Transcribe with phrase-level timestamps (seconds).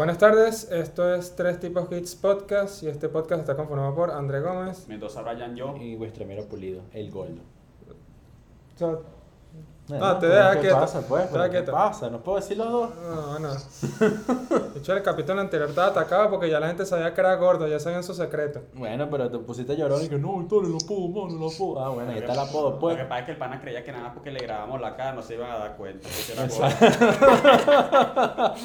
[0.00, 4.40] Buenas tardes, esto es Tres Tipos Hits Podcast y este podcast está conformado por André
[4.40, 4.88] Gómez.
[4.88, 5.76] Mendoza Brian yo.
[5.76, 7.42] Y Huestremero Pulido, el Goldo.
[8.76, 8.96] O sea,
[9.88, 11.24] No, te deja ¿Qué quieto, pasa, pues?
[11.24, 11.72] te deja ¿Pero ¿Qué quieto.
[11.72, 12.08] pasa?
[12.08, 12.90] ¿No puedo decir los dos?
[12.94, 13.50] no, no.
[14.72, 17.68] De hecho, el capítulo anterior estaba atacado porque ya la gente sabía que era gordo,
[17.68, 18.62] ya sabían su secreto.
[18.72, 20.62] Bueno, pero te pusiste a llorar y que no, no puedo,
[21.08, 21.78] mano, no puedo.
[21.78, 22.96] Ah, bueno, ahí está el apodo, pues.
[22.96, 24.96] Lo que pasa es que el pana creía que nada más porque le grabamos la
[24.96, 26.08] cara no se iban a dar cuenta.
[26.26, 26.48] que era.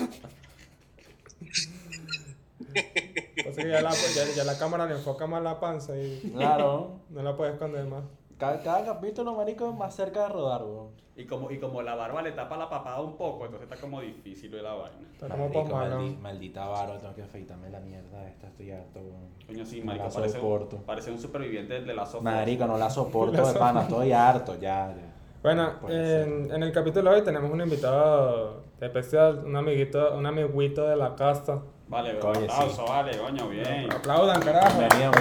[3.49, 6.99] Así que ya la, ya, ya la cámara le enfoca más la panza y Claro.
[7.09, 8.03] no la puede esconder más.
[8.38, 10.90] Cada, cada capítulo, marico, es más cerca de rodar, weón.
[11.16, 14.02] Y como, y como la barba le tapa la papada un poco, entonces está como
[14.02, 14.98] difícil de la vaina.
[15.13, 19.29] Está como Marico, maldi- maldita barba, tengo que afeitarme la mierda esta, estoy harto, weón.
[19.48, 20.76] Coño, sí, No marico, la parece soporto.
[20.76, 22.21] un, parece un superviviente de la sofá.
[22.23, 24.93] Marico, no la soporto de pana, estoy harto, ya.
[24.93, 25.15] ya.
[25.45, 30.88] Bueno, en, en el capítulo de hoy tenemos un invitado especial, un amiguito, un amiguito
[30.88, 31.62] de la casa.
[31.88, 33.93] Vale, Coño, un aplauso, vale, coño, bien.
[33.93, 34.79] Aplaudan, carajo.
[34.79, 35.12] Bienvenido.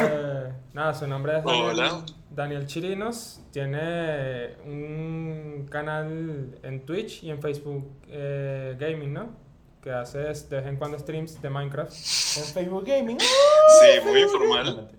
[0.00, 2.04] Eh, nada, su nombre es Daniel, Hola.
[2.30, 3.42] Daniel Chirinos.
[3.52, 9.36] Tiene un canal en Twitch y en Facebook eh, Gaming, ¿no?
[9.82, 11.92] Que hace de vez en cuando streams de Minecraft.
[11.92, 13.18] En Facebook Gaming.
[13.20, 14.90] Sí, muy informal.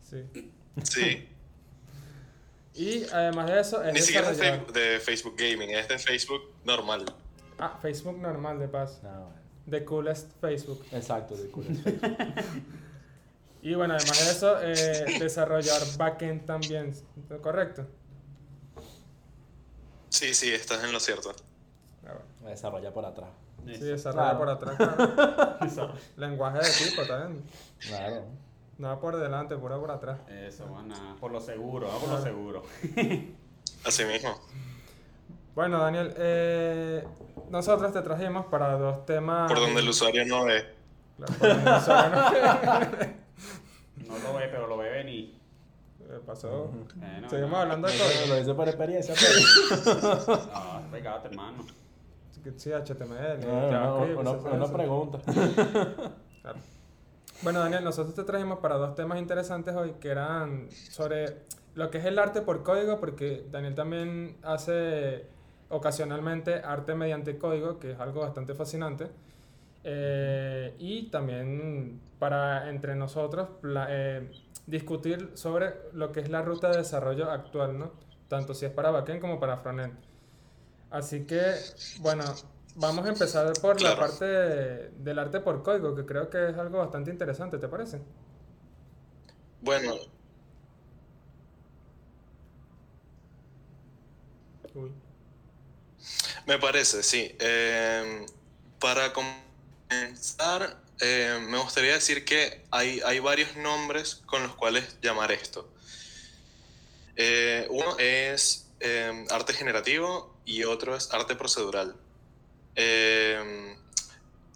[0.00, 0.24] Sí.
[0.82, 1.27] Sí.
[2.78, 6.42] Y además de eso, es Ni siquiera es de, de Facebook Gaming, es de Facebook
[6.64, 7.04] normal.
[7.58, 9.00] Ah, Facebook normal, de paz.
[9.02, 9.38] No, bueno.
[9.68, 10.84] The coolest Facebook.
[10.92, 11.68] Exacto, de culo.
[13.60, 16.94] Y bueno, además de eso, eh, desarrollar backend también,
[17.42, 17.84] ¿correcto?
[20.10, 21.34] Sí, sí, estás en lo cierto.
[22.06, 22.14] Ah,
[22.48, 23.28] desarrolla por atrás.
[23.66, 24.38] Sí, desarrollar Claro.
[24.38, 24.76] por atrás.
[25.74, 25.94] claro.
[26.16, 27.44] Lenguaje de tipo también.
[27.80, 28.24] Claro.
[28.78, 30.20] Nada por delante, puro por atrás.
[30.28, 32.62] Eso, bueno, por lo seguro, vamos por lo seguro.
[33.84, 34.38] Así mismo.
[35.54, 37.04] Bueno, Daniel, eh,
[37.50, 39.50] nosotros te trajimos para dos temas.
[39.50, 40.64] Por donde el usuario no ve.
[41.16, 43.08] Claro, por donde el usuario no-
[44.08, 45.36] No lo ve, pero lo ve venir.
[46.00, 46.70] Eh, pasó.
[47.28, 47.56] Seguimos no.
[47.58, 48.28] hablando de Eso cosas.
[48.28, 50.40] lo hice por experiencia, pero.
[50.46, 51.66] No, pegate, hermano.
[52.56, 53.40] Sí, HTML.
[53.40, 55.18] No, no, JavaScript, una, una pregunta.
[56.42, 56.58] Claro.
[57.40, 61.36] Bueno, Daniel, nosotros te trajimos para dos temas interesantes hoy que eran sobre
[61.76, 65.24] lo que es el arte por código, porque Daniel también hace
[65.68, 69.08] ocasionalmente arte mediante código, que es algo bastante fascinante.
[69.84, 73.48] Eh, y también para entre nosotros
[73.88, 74.28] eh,
[74.66, 77.92] discutir sobre lo que es la ruta de desarrollo actual, ¿no?
[78.26, 79.94] Tanto si es para backend como para frontend.
[80.90, 81.54] Así que,
[82.00, 82.24] bueno,
[82.74, 86.56] vamos a empezar por la parte de- del arte por código, que creo que es
[86.58, 88.00] algo bastante interesante, ¿te parece?
[89.60, 89.94] Bueno,
[94.74, 94.92] Uy.
[96.46, 97.34] me parece, sí.
[97.38, 98.26] Eh,
[98.78, 105.32] para comenzar, eh, me gustaría decir que hay, hay varios nombres con los cuales llamar
[105.32, 105.68] esto.
[107.16, 108.64] Eh, uno es
[109.30, 111.96] arte generativo y otro es arte procedural.
[112.80, 113.74] Eh,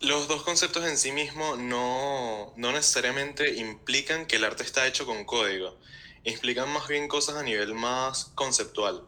[0.01, 5.07] los dos conceptos en sí mismos no, no necesariamente implican que el arte está hecho
[5.07, 5.77] con código.
[6.23, 9.05] Implican más bien cosas a nivel más conceptual.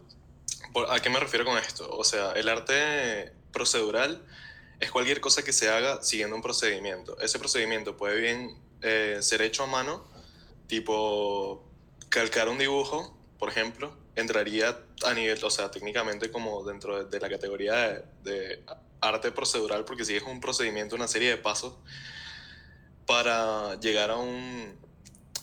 [0.88, 1.88] ¿A qué me refiero con esto?
[1.96, 4.26] O sea, el arte procedural
[4.80, 7.16] es cualquier cosa que se haga siguiendo un procedimiento.
[7.20, 10.04] Ese procedimiento puede bien eh, ser hecho a mano,
[10.66, 11.64] tipo
[12.08, 17.20] calcar un dibujo, por ejemplo, entraría a nivel, o sea, técnicamente como dentro de, de
[17.20, 18.64] la categoría de, de
[19.00, 21.74] arte procedural, porque sigue un procedimiento, una serie de pasos
[23.06, 24.82] para llegar a un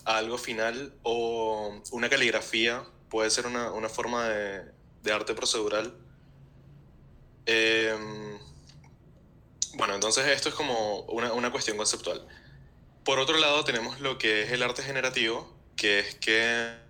[0.06, 4.64] a algo final o una caligrafía puede ser una, una forma de,
[5.03, 5.94] de arte procedural.
[7.46, 8.40] Em,
[9.76, 12.26] bueno, entonces esto es como una, una cuestión conceptual.
[13.03, 16.81] Por otro lado tenemos lo que es el arte generativo, que es que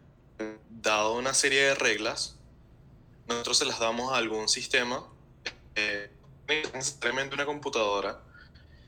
[0.69, 2.35] dado una serie de reglas,
[3.27, 5.05] nosotros se las damos a algún sistema,
[5.75, 6.11] eh,
[6.73, 8.21] necesariamente una computadora,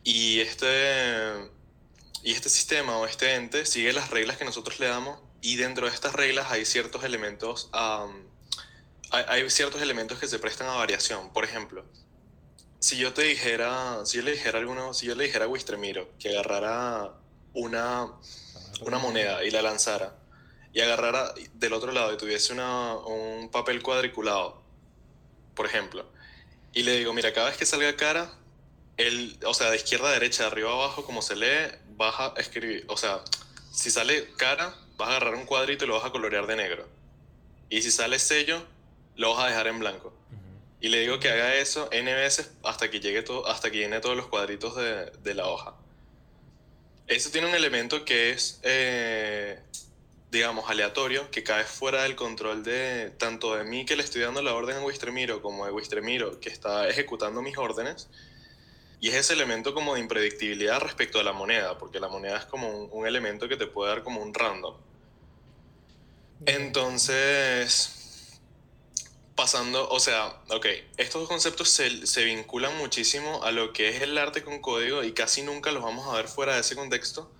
[0.03, 1.49] y este,
[2.23, 5.87] y este sistema o este ente sigue las reglas que nosotros le damos, y dentro
[5.87, 8.27] de estas reglas hay ciertos elementos, am,
[9.11, 11.31] hay, hay ciertos elementos que se prestan a variación.
[11.31, 11.85] Por ejemplo,
[12.79, 15.47] si yo te dijera, si yo le dijera a alguno, si yo le dijera a
[15.47, 17.13] Wistremiro que agarrara
[17.53, 18.11] una,
[18.81, 20.22] una moneda y la lanzara
[20.73, 24.61] y agarrara del otro lado y tuviese una, un papel cuadriculado,
[25.55, 26.05] por ejemplo,
[26.73, 28.31] y le digo, mira, cada vez que salga cara,
[28.97, 32.15] el, o sea, de izquierda a derecha, de arriba a abajo, como se lee, vas
[32.19, 33.21] a escribir, o sea,
[33.71, 36.87] si sale cara, vas a agarrar un cuadrito y lo vas a colorear de negro.
[37.69, 38.63] Y si sale sello,
[39.15, 40.13] lo vas a dejar en blanco.
[40.81, 44.01] y le digo que haga eso n veces hasta que llegue todo, hasta que llene
[44.01, 45.75] todos los cuadritos de, de la hoja.
[47.07, 49.59] Eso tiene un elemento que es, eh,
[50.33, 54.41] digamos, aleatorio, que cae fuera del control de tanto de mí que le estoy dando
[54.41, 58.09] la orden a Wistremiro como de Wistremiro que está ejecutando mis órdenes.
[58.99, 62.45] Y es ese elemento como de impredictibilidad respecto a la moneda, porque la moneda es
[62.45, 64.75] como un, un elemento que te puede dar como un random.
[66.45, 68.39] Entonces,
[69.35, 70.65] pasando, o sea, ok,
[70.97, 75.03] estos dos conceptos se, se, vinculan muchísimo a lo que es el arte con código
[75.03, 77.31] y casi nunca los vamos a ver fuera de ese contexto,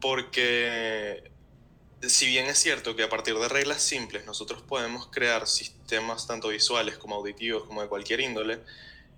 [0.00, 1.30] porque
[2.08, 6.48] si bien es cierto que a partir de reglas simples nosotros podemos crear sistemas tanto
[6.48, 8.60] visuales como auditivos como de cualquier índole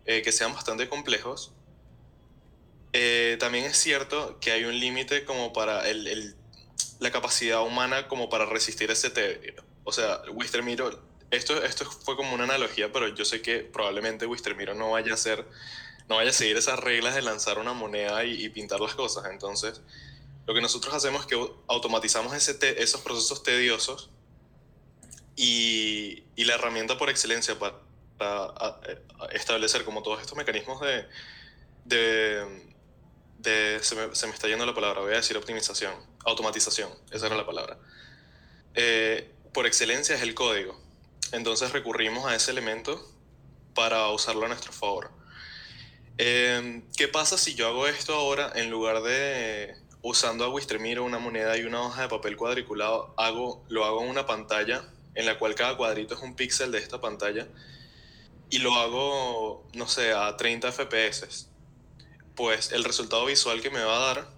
[0.04, 1.52] eh, que sean bastante complejos,
[2.92, 6.34] eh, también es cierto que hay un límite como para el,
[6.98, 9.54] la capacidad humana como para resistir ese tedio.
[9.84, 14.74] O sea, Wistermiro, esto, esto fue como una analogía, pero yo sé que probablemente Wistermiro
[14.74, 15.46] no vaya a hacer,
[16.08, 19.24] no vaya a seguir esas reglas de lanzar una moneda y, y pintar las cosas.
[19.30, 19.80] Entonces,
[20.46, 24.10] lo que nosotros hacemos es que automatizamos ese te, esos procesos tediosos
[25.36, 27.78] y, y, la herramienta por excelencia para,
[28.18, 28.80] para
[29.32, 31.06] establecer como todos estos mecanismos de,
[31.84, 32.72] de
[33.42, 35.92] de, se me, se, me, está yendo la palabra, voy a decir optimización,
[36.24, 37.78] automatización, esa era la palabra.
[38.74, 40.80] Eh, por excelencia es el código.
[41.32, 43.04] Entonces recurrimos a ese elemento
[43.74, 45.10] para usarlo a nuestro favor.
[46.18, 51.18] Eh, ¿Qué pasa si yo hago esto ahora en lugar de usando a Wistremiro una
[51.18, 54.84] moneda y una hoja de papel cuadriculado, hago, lo hago en una pantalla
[55.14, 57.46] en la cual cada cuadrito es un píxel de esta pantalla
[58.50, 61.48] y lo hago, no sé, a 30 FPS?
[62.34, 64.28] pues el resultado visual que me va a dar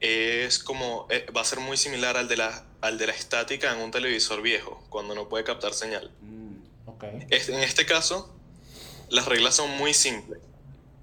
[0.00, 3.72] es como, eh, va a ser muy similar al de, la, al de la estática
[3.74, 6.10] en un televisor viejo, cuando no puede captar señal.
[6.22, 7.26] Mm, okay.
[7.28, 8.34] En este caso,
[9.10, 10.40] las reglas son muy simples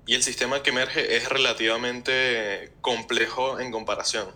[0.07, 4.27] y el sistema que emerge es relativamente complejo en comparación.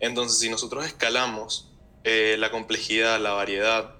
[0.00, 1.70] Entonces, si nosotros escalamos
[2.02, 3.94] eh, la complejidad, la variedad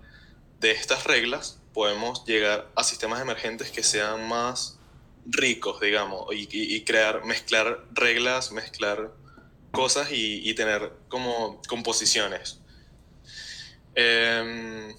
[0.59, 4.79] de estas reglas, podemos llegar a sistemas emergentes que sean más
[5.27, 9.13] ricos, digamos, y, y, crear, mezclar reglas, mezclar
[9.71, 12.61] cosas y, tener como composiciones.
[13.95, 14.95] Eh,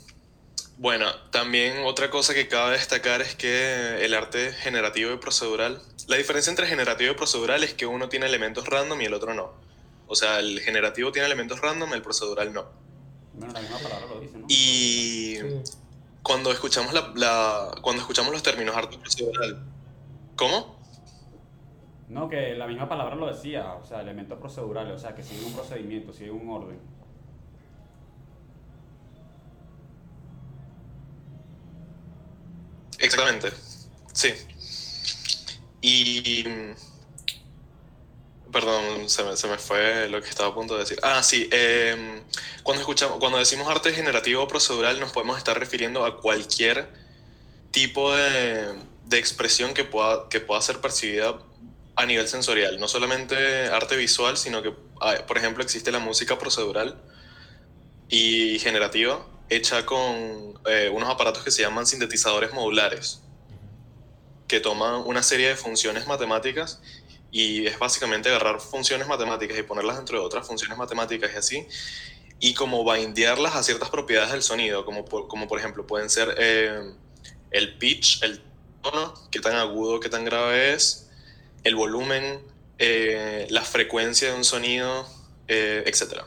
[0.78, 6.18] bueno, también otra cosa que cabe destacar es que el arte generativo y procedural, la
[6.18, 9.54] diferencia entre generativo y procedural es que uno tiene elementos random y el otro no.
[10.08, 12.66] O sea, el generativo tiene elementos random, el procedural no.
[13.34, 14.46] Bueno, la misma palabra lo dice, ¿no?
[14.48, 15.74] Y sí.
[16.22, 19.64] cuando escuchamos la, la, cuando escuchamos los términos arte procedural,
[20.36, 20.76] ¿Cómo?
[22.10, 25.46] No, que la misma palabra lo decía, o sea, elementos procedurales, o sea, que sigue
[25.46, 26.80] un procedimiento, sigue un orden.
[33.04, 33.52] Exactamente,
[34.14, 34.34] sí.
[35.82, 36.46] Y...
[38.52, 41.00] Perdón, se me, se me, fue lo que estaba a punto de decir.
[41.02, 41.50] Ah, sí.
[41.52, 42.22] Eh,
[42.62, 46.88] cuando, escuchamos, cuando decimos arte generativo o procedural nos podemos estar refiriendo a cualquier
[47.72, 51.40] tipo de, de expresión que pueda, que pueda ser percibida
[51.96, 54.72] a nivel sensorial, no solamente arte visual, sino que,
[55.28, 57.02] por ejemplo, existe la música procedural
[58.08, 63.22] y generativa hecha con eh, unos aparatos que se llaman sintetizadores modulares,
[64.48, 66.82] que toman una serie de funciones matemáticas
[67.32, 71.68] y es básicamente agarrar funciones matemáticas y ponerlas dentro de otras funciones matemáticas y así,
[72.40, 76.36] y como bindearlas a ciertas propiedades del sonido, como por, como por ejemplo pueden ser
[76.38, 76.94] eh,
[77.52, 78.42] el pitch, el
[78.82, 81.10] tono, qué tan agudo, qué tan grave es,
[81.64, 82.42] el volumen,
[82.78, 85.08] eh, la frecuencia de un sonido,
[85.48, 86.24] eh, etc.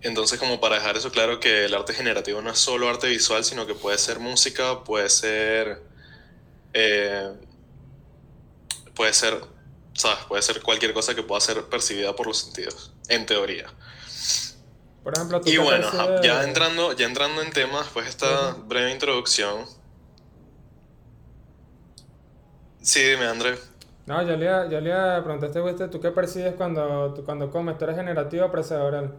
[0.00, 3.44] Entonces, como para dejar eso claro, que el arte generativo no es solo arte visual,
[3.44, 5.82] sino que puede ser música, puede ser...
[6.72, 7.32] Eh,
[8.94, 9.40] puede ser,
[9.94, 10.24] ¿sabes?
[10.26, 13.66] Puede ser cualquier cosa que pueda ser percibida por los sentidos, en teoría.
[15.02, 15.90] Por ejemplo, ¿tú y bueno,
[16.22, 18.68] ya, entrando, ya entrando en temas, pues esta uh -huh.
[18.68, 19.66] breve introducción,
[22.88, 23.58] Sí, dime, André.
[24.06, 25.88] No, yo le, yo le preguntaste, ¿viste?
[25.88, 27.76] ¿tú qué percibes cuando, cuando comes?
[27.76, 29.12] ¿Tú eres generativo o procedural?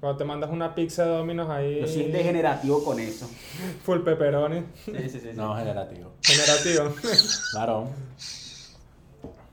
[0.00, 1.80] Cuando te mandas una pizza de dominos ahí...
[1.80, 3.28] Yo soy degenerativo con eso.
[3.84, 4.64] Full pepperoni.
[4.84, 5.20] Sí, sí, sí.
[5.20, 5.28] sí.
[5.34, 6.12] No, generativo.
[6.22, 6.94] Generativo.
[7.52, 7.88] claro.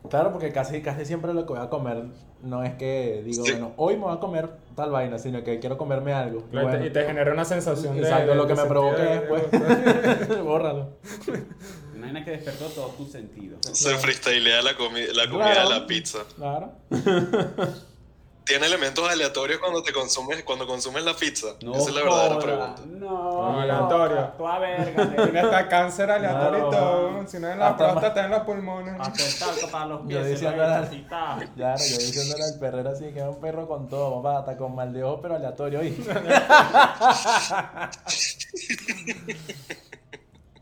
[0.09, 2.05] Claro, porque casi, casi siempre lo que voy a comer
[2.41, 3.51] no es que digo, sí.
[3.51, 6.45] bueno, hoy me voy a comer tal vaina, sino que quiero comerme algo.
[6.51, 8.35] Bueno, y te genera una sensación exacto, de...
[8.35, 9.43] lo que me provoque después.
[10.43, 10.97] Bórralo.
[11.95, 13.59] Una vaina que despertó todos tus sentidos.
[13.73, 15.69] Se freestylea la, comi la comida Claro.
[15.69, 16.19] de la pizza.
[16.35, 16.71] Claro.
[18.47, 21.47] Tiene elementos aleatorios cuando te consumes, cuando consumes la pizza.
[21.61, 22.81] No Esa es la verdadera joda, pregunta.
[22.87, 24.27] No, No, aleatorio.
[24.37, 25.15] Toda verga.
[25.23, 27.27] Tiene hasta cáncer aleatorio No, y todo.
[27.27, 28.95] Si no en la próstata, en los pulmones.
[28.99, 30.41] Hasta el talco para los Yo pies.
[30.41, 31.39] no era- necesitaba.
[31.55, 34.73] Claro, yo diciéndole al perrero así que era un perro con todo, papá, hasta con
[34.75, 35.79] mal de ojo, pero aleatorio.
[35.81, 36.05] ¿oí?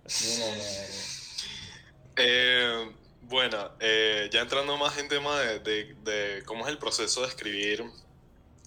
[2.18, 2.92] Eh,
[3.28, 7.84] bueno, eh, ya entrando más en tema de, de- cómo es el proceso de escribir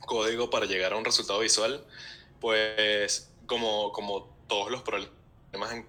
[0.07, 1.85] código para llegar a un resultado visual,
[2.41, 5.87] pues como, como todos los problemas en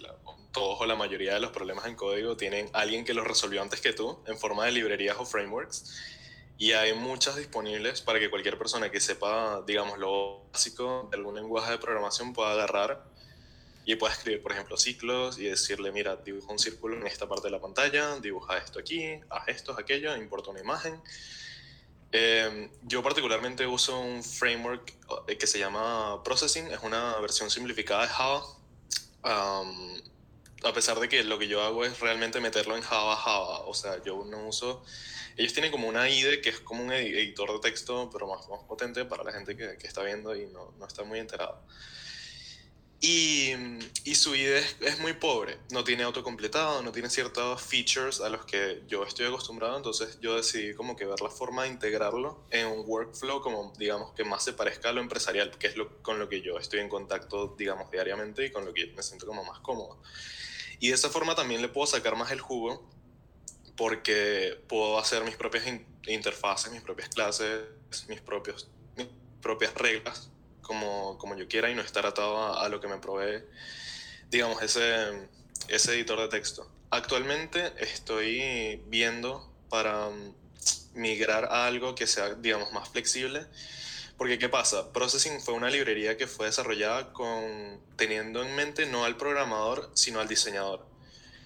[0.00, 0.16] la-
[0.52, 3.80] todos o la mayoría de los problemas en código tienen alguien que los resolvió antes
[3.80, 5.90] que tú en forma de librerías o frameworks.
[6.58, 11.34] Y hay muchas disponibles para que cualquier persona que sepa, digamos, lo básico de algún
[11.36, 13.02] lenguaje de programación pueda agarrar
[13.84, 17.48] y pueda escribir, por ejemplo, ciclos y decirle, mira, dibuja un círculo en esta parte
[17.48, 21.00] de la pantalla, dibuja esto aquí, haz esto, aquello, importa una imagen.
[22.12, 24.92] Eh, yo particularmente uso un framework
[25.26, 28.44] eh, que se llama Processing, es una versión simplificada de Java.
[29.24, 30.00] Um,
[30.64, 33.74] a pesar de que lo que yo hago es realmente meterlo en Java Java, o
[33.74, 34.84] sea, yo no uso...
[35.34, 38.46] Ellos tienen como una IDE que es como un edi- editor de texto, pero más,
[38.50, 41.58] más potente para la gente que, que está viendo y no, no está muy enterada.
[43.04, 43.50] Y,
[44.04, 48.28] y su IDE es, es muy pobre, no tiene autocompletado, no tiene ciertos features a
[48.28, 52.46] los que yo estoy acostumbrado, entonces yo decidí como que ver la forma de integrarlo
[52.50, 56.00] en un workflow como digamos que más se parezca a lo empresarial, que es lo,
[56.00, 59.26] con lo que yo estoy en contacto digamos diariamente y con lo que me siento
[59.26, 60.00] como más cómodo.
[60.78, 62.88] Y de esa forma también le puedo sacar más el jugo
[63.76, 67.62] porque puedo hacer mis propias in- interfaces, mis propias clases,
[68.06, 69.08] mis, propios, mis
[69.40, 70.31] propias reglas
[70.62, 73.44] como, como yo quiera y no estar atado a, lo que me provee,
[74.30, 75.28] digamos, ese,
[75.68, 76.66] ese editor de texto.
[76.90, 80.34] Actualmente estoy viendo para mm,
[80.94, 83.46] migrar a algo que sea, digamos, más flexible.
[84.16, 84.92] Porque, ¿qué pasa?
[84.92, 90.20] Processing fue una librería que fue desarrollada con, teniendo en mente no al programador, sino
[90.20, 90.86] al diseñador.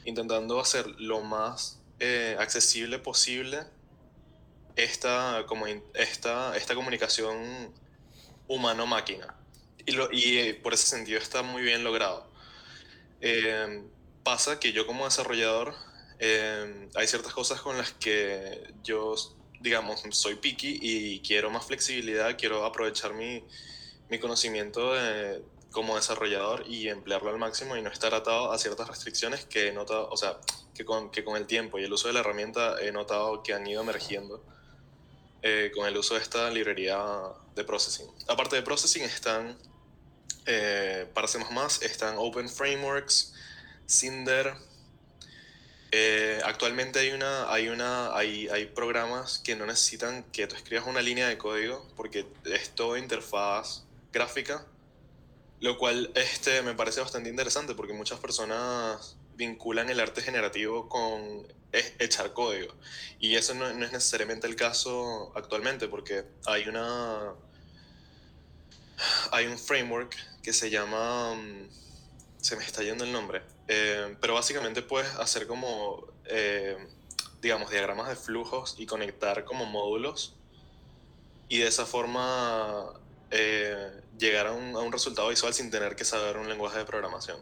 [0.04, 3.60] Intentando hacer lo más eh, accesible posible
[4.76, 7.72] esta, como esta, esta comunicación
[8.48, 9.36] humano-máquina.
[9.86, 12.32] Y, lo- y eh, por ese sentido está muy bien logrado.
[13.20, 13.84] Eh,
[14.22, 15.74] pasa que yo como desarrollador
[16.18, 19.14] eh, hay ciertas cosas con las que yo,
[19.60, 23.44] digamos, soy picky y quiero más flexibilidad, quiero aprovechar mi,
[24.08, 28.88] mi conocimiento de- como desarrollador y emplearlo al máximo y no estar atado a ciertas
[28.88, 30.38] restricciones que he notado, o sea,
[30.74, 33.52] que con, que con el tiempo y el uso de la herramienta he notado que
[33.52, 34.42] han ido emergiendo
[35.42, 36.98] eh, con el uso de esta librería
[37.56, 38.06] de processing.
[38.28, 39.58] Aparte de processing están,
[40.44, 41.40] eh, para C++,
[41.82, 43.34] están Open Frameworks,
[43.86, 44.54] Cinder.
[45.90, 50.86] Eh, actualmente hay, una, hay, una, hay, hay programas que no necesitan que tú escribas
[50.86, 54.66] una línea de código porque es todo interfaz gráfica,
[55.60, 61.46] lo cual este, me parece bastante interesante porque muchas personas vinculan el arte generativo con
[61.72, 62.74] e- echar código.
[63.20, 67.34] Y eso no, no es necesariamente el caso actualmente, porque hay una.
[69.32, 71.34] Hay un framework que se llama.
[71.34, 71.68] mm,
[72.40, 73.42] Se me está yendo el nombre.
[73.68, 76.06] eh, pero básicamente puedes hacer como.
[76.26, 76.76] eh,
[77.42, 80.34] digamos, diagramas de flujos y conectar como módulos.
[81.48, 82.92] Y de esa forma.
[83.30, 86.84] eh, llegar a un, a un resultado visual sin tener que saber un lenguaje de
[86.86, 87.40] programación.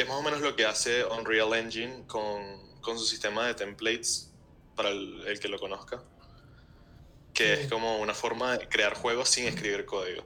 [0.00, 2.40] Que es más o menos lo que hace Unreal Engine con,
[2.80, 4.32] con su sistema de templates,
[4.74, 6.02] para el, el que lo conozca.
[7.34, 7.62] Que Sí.
[7.64, 10.22] es como una forma de crear juegos sin escribir código.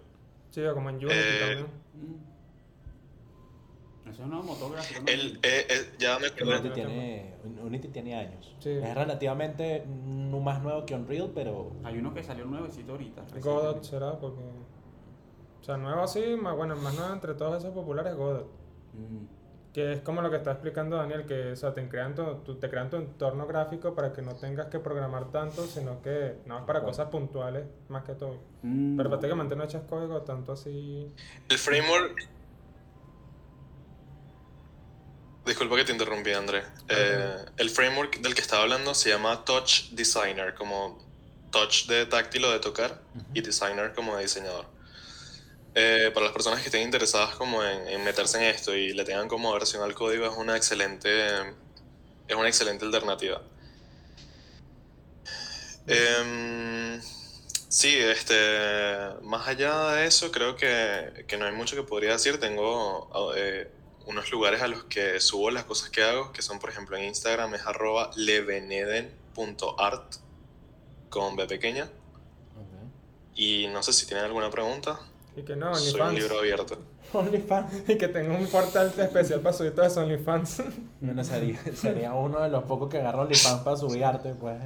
[0.50, 1.66] Sí, como en Unity Eh, también.
[1.94, 2.14] Mm.
[4.10, 4.28] Eso es.
[4.28, 4.44] ¿no?
[5.08, 6.28] El, eh, eh, ya me.
[6.28, 8.54] Unity tiene, Unity tiene años.
[8.60, 8.70] Sí.
[8.70, 13.24] Es relativamente no más nuevo que Unreal, pero Hay uno que salió nuevecito ahorita.
[13.40, 14.40] Godot será porque.
[15.62, 18.46] O sea, nuevo así, más, bueno, el más nuevo entre todos esos populares es Godot.
[18.92, 19.42] Mm.
[19.74, 22.70] Que es como lo que está explicando Daniel, que o sea, te, crean tu, te
[22.70, 26.64] crean tu entorno gráfico para que no tengas que programar tanto, sino que no es
[26.64, 28.38] para cosas puntuales más que todo.
[28.62, 28.96] Mm.
[28.96, 31.12] Pero prácticamente no echas código tanto así.
[31.48, 32.28] El framework.
[35.44, 36.62] Disculpa que te interrumpí, André.
[36.88, 41.04] Eh, el framework del que estaba hablando se llama Touch Designer, como
[41.50, 43.00] touch de táctil o de tocar,
[43.34, 44.73] y designer como de diseñador.
[45.76, 49.04] Eh, para las personas que estén interesadas como en, en meterse en esto y le
[49.04, 51.08] tengan como versión al código, es una excelente,
[52.28, 53.42] es una excelente alternativa.
[55.86, 57.00] Em,
[57.68, 58.34] sí, este,
[59.22, 62.38] más allá de eso, creo que, que no hay mucho que podría decir.
[62.40, 63.70] Tengo eh,
[64.06, 67.04] unos lugares a los que subo las cosas que hago, que son, por ejemplo, en
[67.04, 70.14] Instagram es arroba leveneden.art
[71.10, 71.90] con B pequeña.
[73.34, 75.00] Y no sé si tienen alguna pregunta.
[75.36, 76.18] Y que no, Soy un OnlyFans.
[76.20, 76.78] libro abierto.
[77.12, 77.88] OnlyFans.
[77.90, 80.62] Y que tenga un portal especial para subir todas OnlyFans.
[81.00, 84.56] Bueno, sería, sería uno de los pocos que agarra OnlyFans para subir arte, pues.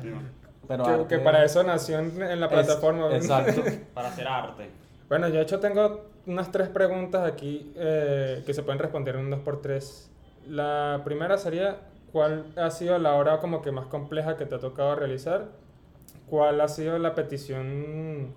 [0.68, 3.14] Pero que, arte- que para eso nació en, en la Es- plataforma.
[3.16, 3.62] Exacto.
[3.94, 4.68] Para hacer arte.
[5.08, 9.32] Bueno, yo de hecho tengo unas tres preguntas aquí eh, que se pueden responder en
[9.32, 10.08] un 2x3.
[10.48, 11.78] La primera sería,
[12.12, 15.46] ¿cuál ha sido la hora como que más compleja que te ha tocado realizar?
[16.28, 18.34] ¿Cuál ha sido la petición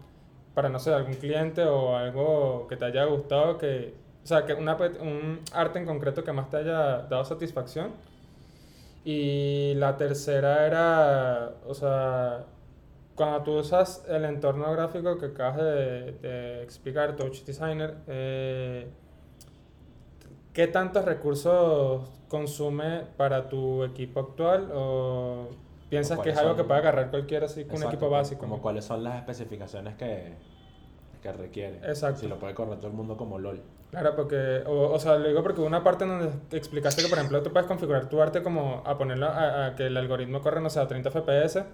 [0.62, 3.58] para, no sé, algún cliente o algo que te haya gustado?
[3.58, 7.91] Que, o sea, que una, un arte en concreto que más te haya dado satisfacción.
[9.03, 12.46] Y la tercera era, o sea,
[13.15, 18.88] cuando tú usas el entorno gráfico que acabas de, de explicar, Touch Designer, eh,
[20.53, 24.70] ¿qué tantos recursos consume para tu equipo actual?
[24.72, 25.48] ¿O
[25.91, 28.39] piensas ¿O que es algo que puede agarrar cualquiera así con un equipo básico?
[28.39, 30.33] Como cuáles son las especificaciones que,
[31.21, 31.77] que requiere.
[31.83, 32.21] Exacto.
[32.21, 33.62] Si lo puede correr todo el mundo como LOL.
[33.91, 37.10] Claro, porque, o, o sea, lo digo porque hubo una parte en donde explicaste que,
[37.10, 40.41] por ejemplo, tú puedes configurar tu arte como a ponerlo a, a que el algoritmo
[40.41, 41.65] corra, no sé, a 30 FPS,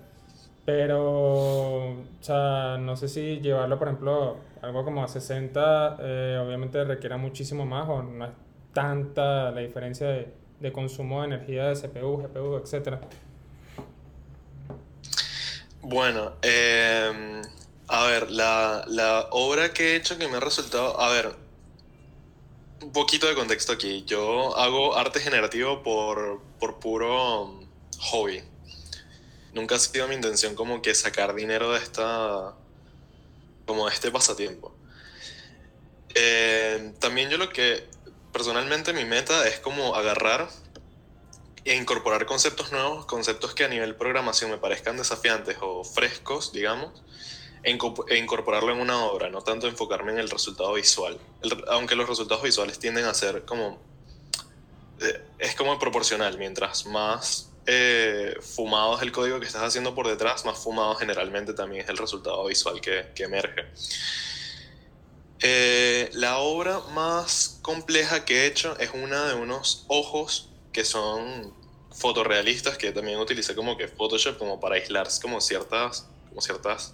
[0.66, 6.84] pero, o sea, no sé si llevarlo, por ejemplo, algo como a 60, eh, obviamente
[6.84, 8.32] requiera muchísimo más o no es
[8.74, 13.00] tanta la diferencia de, de consumo de energía de CPU, GPU, etcétera.
[15.82, 17.42] Bueno, eh,
[17.88, 21.36] a ver, la, la obra que he hecho que me ha resultado, a ver,
[22.82, 24.04] un poquito de contexto aquí.
[24.06, 27.68] Yo hago arte generativo por, por puro um,
[28.00, 28.44] hobby.
[29.54, 32.54] Nunca ha sido mi intención como que sacar dinero de esta,
[33.66, 34.76] como de este pasatiempo.
[36.14, 37.88] Eh, también yo lo que,
[38.32, 40.48] personalmente mi meta es como agarrar
[41.70, 47.04] e incorporar conceptos nuevos, conceptos que a nivel programación me parezcan desafiantes o frescos, digamos,
[47.64, 51.20] e e incorporarlo en una obra, no tanto enfocarme en el resultado visual.
[51.70, 53.80] Aunque los resultados visuales tienden a ser como...
[55.02, 60.08] eh, es como proporcional, mientras más eh, fumado es el código que estás haciendo por
[60.08, 63.66] detrás, más fumado generalmente también es el resultado visual que, que emerge.
[65.40, 71.54] Eh, la obra más compleja que he hecho es una de unos ojos que son
[71.98, 76.94] fotorrealistas que también utilicé como que Photoshop como para aislar como ciertas, como ciertas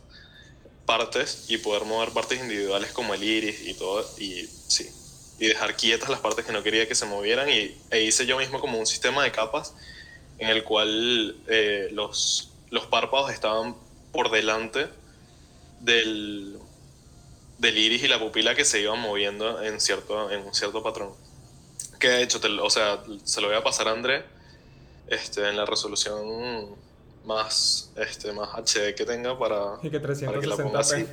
[0.86, 4.90] partes y poder mover partes individuales como el iris y todo y sí
[5.40, 8.38] y dejar quietas las partes que no quería que se movieran y e hice yo
[8.38, 9.74] mismo como un sistema de capas
[10.40, 13.76] en el cual eh, los, los párpados estaban
[14.12, 14.88] por delante
[15.80, 16.58] del,
[17.58, 21.12] del iris y la pupila que se iban moviendo en cierto, en un cierto patrón.
[22.00, 24.24] Que de hecho, te o sea, se lo voy a pasar a André
[25.14, 26.76] este, en la resolución
[27.26, 30.80] más, este, más HD que tenga para, Y que para que la ponga 360p.
[30.80, 31.06] así.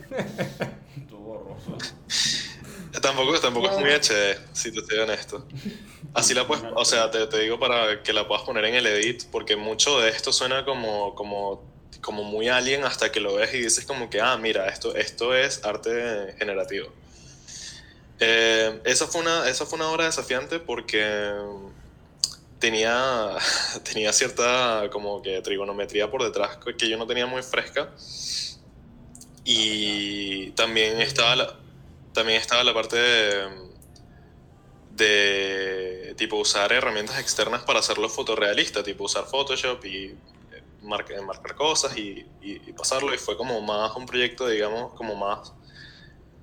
[3.01, 5.47] Tampoco, tampoco es muy HD, si te estoy honesto.
[6.13, 8.87] Así la puedes, o sea, te, te digo para que la puedas poner en el
[8.87, 11.63] edit, porque mucho de esto suena como, como,
[12.01, 15.35] como muy alien hasta que lo ves y dices como que, ah, mira, esto, esto
[15.35, 16.89] es arte generativo.
[18.19, 21.33] Eh, esa, fue una, esa fue una obra desafiante porque
[22.61, 23.37] tenía,
[23.85, 27.91] tenía cierta como que trigonometría por detrás que yo no tenía muy fresca.
[29.45, 31.57] Y también estaba la,
[32.13, 33.49] también estaba la parte de,
[34.91, 40.17] de tipo usar herramientas externas para hacerlo fotorrealista, tipo usar Photoshop y eh,
[40.83, 43.15] marcar, marcar cosas y, y- y pasarlo.
[43.15, 45.53] Y fue como más un proyecto, digamos, como más...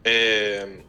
[0.03, 0.86] eh,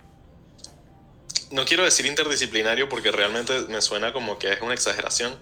[1.50, 5.38] no quiero decir interdisciplinario porque realmente me suena como que es una exageración,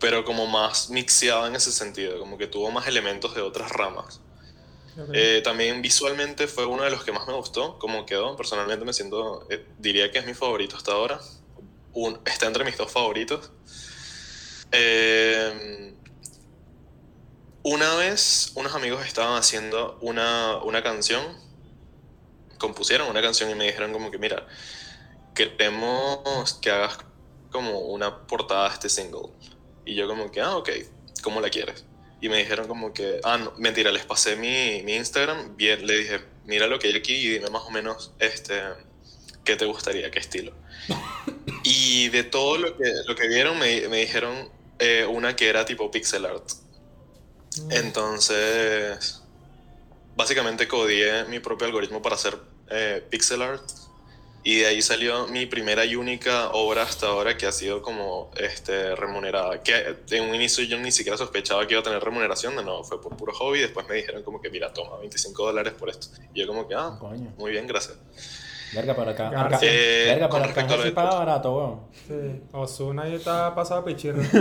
[0.00, 4.20] pero como más mixeado en ese sentido, como que tuvo más elementos de otras ramas.
[5.14, 8.36] Eh, también visualmente fue uno de los que más me gustó, como quedó.
[8.36, 11.18] Personalmente me siento, eh, diría que es mi favorito hasta ahora.
[11.94, 13.50] Un- está entre mis dos favoritos.
[14.72, 15.94] Eh,
[17.62, 21.22] una vez unos amigos estaban haciendo una, una canción,
[22.62, 24.46] compusieron una canción y me dijeron como que, mira,
[25.34, 26.98] queremos que hagas
[27.50, 29.30] como una portada de este single.
[29.84, 30.70] Y yo como que, ah, ok,
[31.22, 31.84] ¿cómo la quieres?
[32.20, 35.98] Y me dijeron como que, ah, no, mentira, les pasé mi, mi Instagram, bien, le
[35.98, 38.62] dije, mira lo que hay aquí y dime más o menos este,
[39.44, 40.52] qué te gustaría, qué estilo.
[41.64, 44.48] y de todo lo que, lo que vieron me, me dijeron
[44.78, 46.48] eh, una que era tipo pixel art.
[47.64, 47.72] Mm.
[47.72, 49.20] Entonces,
[50.14, 53.62] básicamente codié mi propio algoritmo para hacer eh, pixel art
[54.44, 58.30] Y de ahí salió mi primera y única obra hasta ahora que ha sido como
[58.36, 59.62] este, remunerada.
[59.62, 62.82] Que en un inicio yo ni siquiera sospechaba que iba a tener remuneración, de no,
[62.82, 63.60] fue por puro hobby.
[63.60, 66.08] Después me dijeron como que, mira, toma 25 dólares por esto.
[66.34, 67.32] Y yo como que, ah, Coño.
[67.38, 67.96] muy bien, gracias.
[68.74, 69.28] Verga, pero acá.
[69.28, 71.80] Acá Eh, verga, con pero respecto a acá sí paga barato, weón.
[72.08, 72.40] Sí.
[72.52, 74.22] Osuna ahí está pasado a pichirro.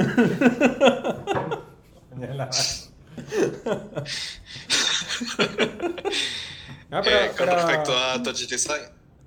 [6.92, 8.82] Ah, pero, Eh, con pero- respecto a Touch Design.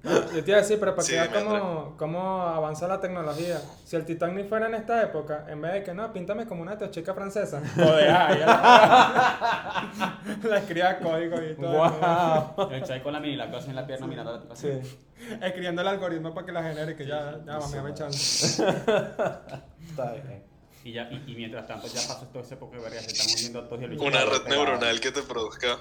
[0.05, 3.59] Yo te iba a decir, pero para Sí, que cómo, cómo avanza la tecnología.
[3.87, 6.77] Si el Titanic fuera en esta época, en vez de que no, píntame como una
[6.91, 7.63] chica francesa.
[7.75, 11.73] Joder, ah, ya la, la escribía código y todo.
[11.73, 12.71] Guau.
[12.73, 14.69] El chai con la mini, la cosa en la pierna mirando así.
[14.83, 14.99] Sí.
[15.41, 18.15] Escribiendo el algoritmo para que la genere, que ya, ya va, me va echando.
[18.15, 20.45] Está bien.
[20.85, 23.27] Y, ya, y, y mientras tanto ya pasó todo ese poco de verga, se están
[23.39, 25.79] uniendo todos y Una red neuronal que te produzca.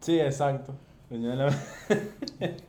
[0.00, 0.74] Sí, exacto.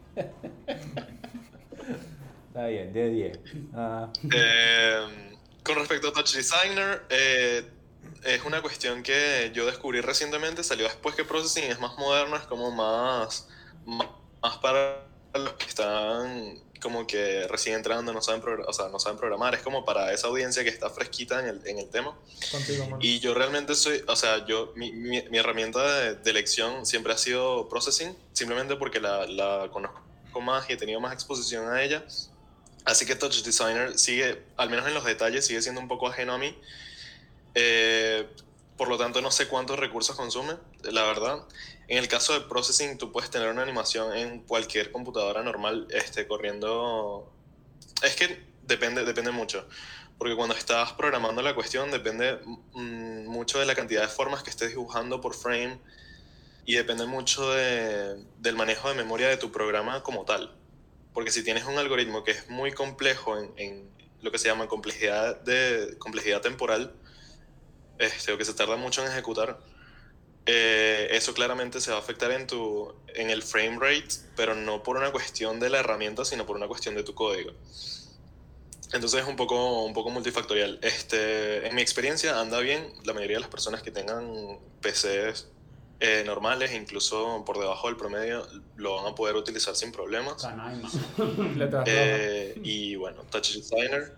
[2.48, 3.40] Está bien, de 10.
[3.74, 7.64] Ah, Eh, con respecto a Touch Designer, eh,
[8.24, 12.44] es una cuestión que yo descubrí recientemente, salió después que Processing es más moderno, es
[12.44, 13.48] como más,
[13.86, 19.18] más para los que están como que recién entrando, no saben, o sea, no saben
[19.18, 22.18] programar, es como para esa audiencia que está fresquita en el, en el tema.
[22.52, 22.98] Contigo, mano.
[23.02, 27.14] Y yo realmente soy, o sea, yo, mi, mi, mi herramienta de, de elección siempre
[27.14, 30.02] ha sido Processing, simplemente porque la, la conozco
[30.42, 32.04] más y he tenido más exposición a ella.
[32.86, 36.34] Así que Touch Designer sigue, al menos en los detalles, sigue siendo un poco ajeno
[36.34, 36.56] a mí.
[37.56, 38.28] Eh,
[38.78, 41.40] por lo tanto, no sé cuántos recursos consume, la verdad.
[41.88, 46.28] En el caso de Processing, tú puedes tener una animación en cualquier computadora normal este,
[46.28, 47.32] corriendo...
[48.02, 49.68] Es que depende, depende mucho.
[50.18, 52.40] Porque cuando estás programando la cuestión depende
[52.74, 55.80] mm, mucho de la cantidad de formas que estés dibujando por frame
[56.66, 60.56] y depende mucho de- del manejo de memoria de tu programa como tal.
[61.14, 63.90] Porque si tienes un algoritmo que es muy complejo en, en
[64.22, 66.94] lo que se llama complejidad, de, complejidad temporal,
[68.00, 69.60] este, o que se tarda mucho en ejecutar,
[70.46, 74.84] eh, eso claramente se va a afectar en, tu, en el frame rate, pero no
[74.84, 77.52] por una cuestión de la herramienta, sino por una cuestión de tu código.
[78.94, 80.80] Entonces es un poco, un poco multifactorial.
[80.82, 82.88] Este, en mi experiencia anda bien.
[83.04, 85.48] La mayoría de las personas que tengan PCs
[86.00, 90.48] eh, normales, incluso por debajo del promedio, lo van a poder utilizar sin problemas.
[91.88, 94.16] Eh, y bueno, Touch Designer.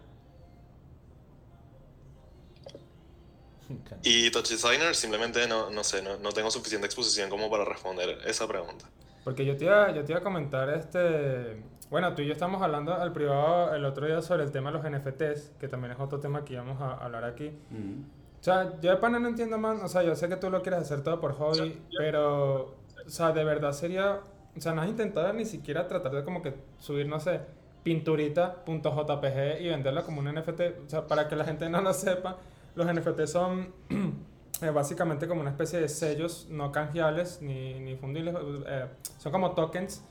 [4.04, 8.20] Y Touch Designer simplemente no, no sé, no, no tengo suficiente exposición como para responder
[8.26, 8.86] esa pregunta.
[9.24, 11.62] Porque yo te, iba, yo te iba a comentar, este...
[11.90, 14.78] Bueno, tú y yo estamos hablando al privado el otro día sobre el tema de
[14.78, 17.52] los NFTs, que también es otro tema que íbamos a hablar aquí.
[17.70, 18.02] Mm.
[18.40, 20.62] O sea, yo de pana no entiendo más, o sea, yo sé que tú lo
[20.62, 22.76] quieres hacer todo por hobby, pero,
[23.06, 24.22] o sea, de verdad sería,
[24.56, 27.42] o sea, no has intentado ni siquiera tratar de como que subir, no sé,
[27.84, 32.38] pinturita.jpg y venderla como un NFT, o sea, para que la gente no lo sepa,
[32.78, 33.74] los NFT son
[34.62, 38.36] eh, básicamente como una especie de sellos no canjeables ni, ni fundibles,
[38.68, 38.86] eh,
[39.18, 40.04] son como tokens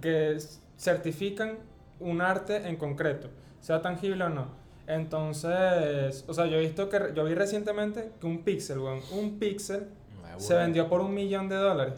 [0.00, 1.58] que s- certifican
[2.00, 3.28] un arte en concreto,
[3.60, 4.46] sea tangible o no.
[4.86, 9.38] Entonces, o sea, yo he visto que, yo vi recientemente que un pixel, weón, un
[9.38, 9.88] pixel
[10.40, 11.94] se vendió por un millón de dólares.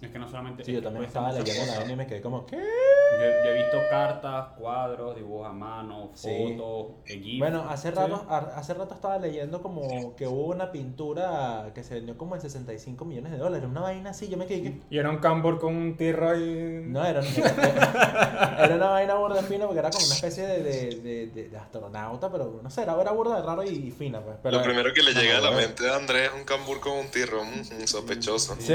[0.00, 0.62] Es que no solamente.
[0.64, 2.56] Sí, yo también estaba leyendo la vaina y me quedé como, ¿qué?
[2.56, 6.28] Yo, yo he visto cartas, cuadros, dibujos a mano, Sí.
[6.56, 7.38] fotos, GIFs.
[7.38, 11.94] Bueno, hace rato, a- hace rato estaba leyendo como que hubo una pintura que se
[11.94, 13.66] vendió como en 65 millones de dólares.
[13.70, 14.80] Una vaina así, yo me quedé que...
[14.90, 16.82] Y era un cambur con un tirro y...
[16.84, 17.20] No, era,
[18.58, 21.56] era una vaina burda fina porque era como una especie de, de, de, de- de
[21.56, 24.36] astronauta, pero no sé, era, era burda de raro y, fina, pues.
[24.42, 26.80] Pero, Lo primero que le no, llega a la mente de Andrés es un cambur
[26.80, 28.56] con un tirro, mm, sospechoso.
[28.58, 28.74] Sí.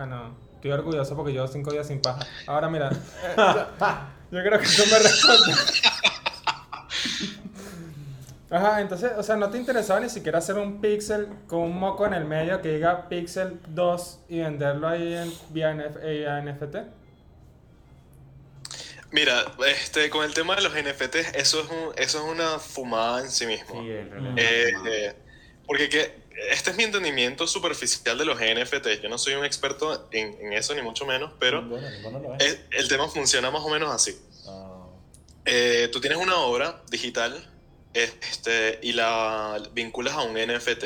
[0.00, 2.26] Bueno, estoy orgulloso porque llevo cinco días sin paja.
[2.46, 3.34] Ahora mira, eh,
[4.30, 5.82] yo, creo que tú me respondes.
[8.50, 12.06] Ajá, entonces, o sea, ¿no te interesaba ni siquiera hacer un pixel con un moco
[12.06, 16.76] en el medio que diga Pixel 2 y venderlo ahí en, vía NF vía NFT?
[19.12, 23.20] Mira, este, con el tema de los NFTs, eso es, un- eso es una fumada
[23.20, 23.82] en sí mismo.
[23.82, 24.34] Sí, en realidad.
[24.38, 25.14] Eh, eh,
[25.66, 29.02] porque que, este es mi entendimiento superficial de los NFTs.
[29.02, 31.86] Yo no soy un experto en, en eso, ni mucho menos, pero Bueno,
[32.38, 32.44] es.
[32.46, 34.18] el, el tema funciona más o menos así.
[34.46, 34.86] Ah,
[35.44, 37.32] Eh, tú tienes una obra digital
[37.94, 40.84] este, y la vinculas a un NFT.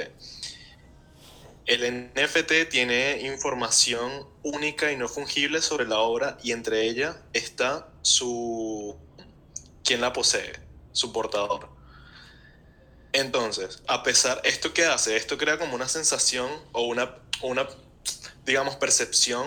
[1.67, 7.89] El NFT tiene información única y no fungible sobre la obra y entre ella está
[8.03, 8.97] su
[9.83, 10.53] quien la posee,
[10.93, 11.69] su portador.
[13.15, 15.17] Entonces, a pesar, ¿esto qué hace?
[15.17, 17.69] Esto crea como una sensación o una, una
[18.45, 19.47] digamos, percepción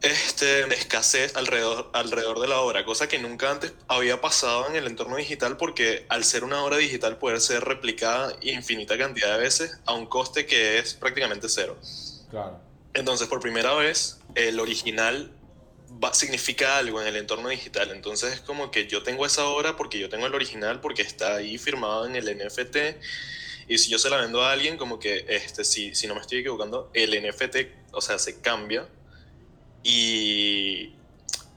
[0.00, 4.76] este, de escasez alrededor, alrededor de la obra, cosa que nunca antes había pasado en
[4.76, 9.40] el entorno digital porque al ser una obra digital puede ser replicada infinita cantidad de
[9.40, 11.76] veces a un coste que es prácticamente cero.
[12.30, 12.60] Claro.
[12.92, 15.32] Entonces, por primera vez, el original
[16.02, 17.90] va- significa algo en el entorno digital.
[17.90, 21.36] Entonces, es como que yo tengo esa obra porque yo tengo el original, porque está
[21.36, 22.76] ahí firmado en el NFT.
[23.68, 26.20] Y si yo se la vendo a alguien, como que, este, si, si no me
[26.20, 27.56] estoy equivocando, el NFT,
[27.92, 28.86] o sea, se cambia.
[29.82, 30.94] Y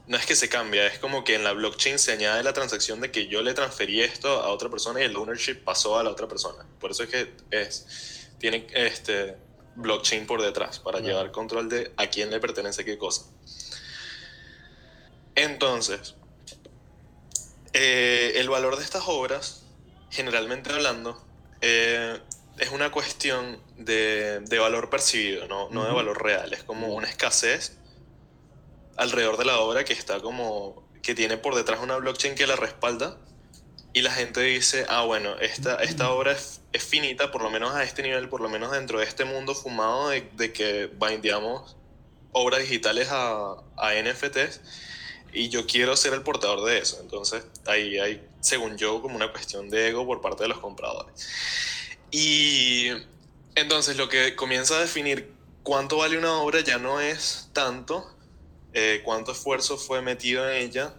[0.06, 3.00] no es que se cambia, es como que en la blockchain se añade la transacción
[3.00, 6.10] de que yo le transferí esto a otra persona y el ownership pasó a la
[6.10, 6.64] otra persona.
[6.80, 9.36] Por eso es que es, tiene este
[9.76, 11.12] blockchain por detrás para Claro.
[11.14, 13.26] llevar control de a quién le pertenece qué cosa.
[15.38, 16.16] Entonces,
[17.72, 19.62] eh, el valor de estas obras,
[20.10, 21.24] generalmente hablando,
[21.60, 22.18] eh,
[22.58, 26.52] es una cuestión de, de valor percibido, no, no de valor real.
[26.52, 27.76] Es como una escasez
[28.96, 32.56] alrededor de la obra que está como que tiene por detrás una blockchain que la
[32.56, 33.16] respalda
[33.92, 37.76] y la gente dice, ah, bueno, esta, esta obra es, es finita, por lo menos
[37.76, 41.76] a este nivel, por lo menos dentro de este mundo fumado de, de que bindeamos
[42.32, 44.60] obras digitales a, a NFTs
[45.38, 46.98] y yo quiero ser el portador de eso.
[47.00, 51.28] Entonces, ahí hay, según yo, como una cuestión de ego por parte de los compradores.
[52.10, 52.88] Y
[53.54, 58.08] entonces lo que comienza a definir cuánto vale una obra ya no es tanto
[58.72, 60.94] eh, cuánto esfuerzo fue metido en ella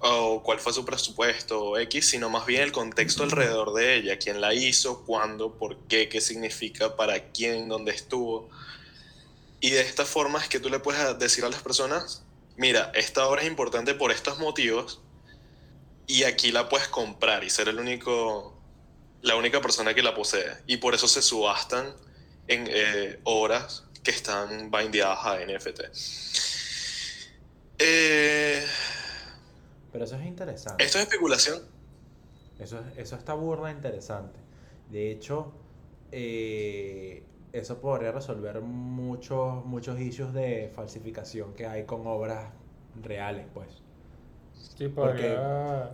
[0.00, 4.18] o cuál fue su presupuesto o X, sino más bien el contexto alrededor de ella,
[4.18, 8.50] quién la hizo, cuándo, por qué, qué significa, para quién, dónde estuvo.
[9.60, 12.23] Y de esta forma es que tú le puedes decir a las personas,
[12.56, 15.00] mira, esta obra es importante por estos motivos
[16.06, 18.56] y aquí la puedes comprar y ser el único,
[19.22, 20.58] la única persona que la posee.
[20.66, 21.94] Y por eso se subastan
[22.48, 25.80] en eh, obras que están bindeadas a NFT.
[27.78, 28.64] Eh,
[29.92, 30.84] Pero eso es interesante.
[30.84, 31.62] esto es especulación.
[32.58, 34.38] Eso, es- eso está burda interesante.
[34.90, 35.52] De hecho,
[36.12, 42.50] eh, eso podría resolver muchos, muchos issues de falsificación que hay con obras
[43.02, 43.82] reales, pues.
[44.52, 45.90] Sí, Porque- podría,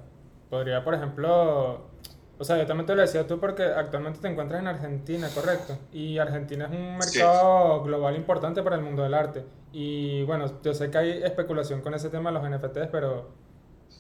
[0.49, 1.83] podría, por ejemplo,
[2.39, 5.77] o sea, yo también te lo decía tú porque actualmente te encuentras en Argentina, ¿correcto?
[5.93, 7.19] Y Argentina es un Sí.
[7.19, 9.45] mercado global importante para el mundo del arte.
[9.73, 13.29] Y bueno, yo sé que hay especulación con ese tema de los NFTs, pero,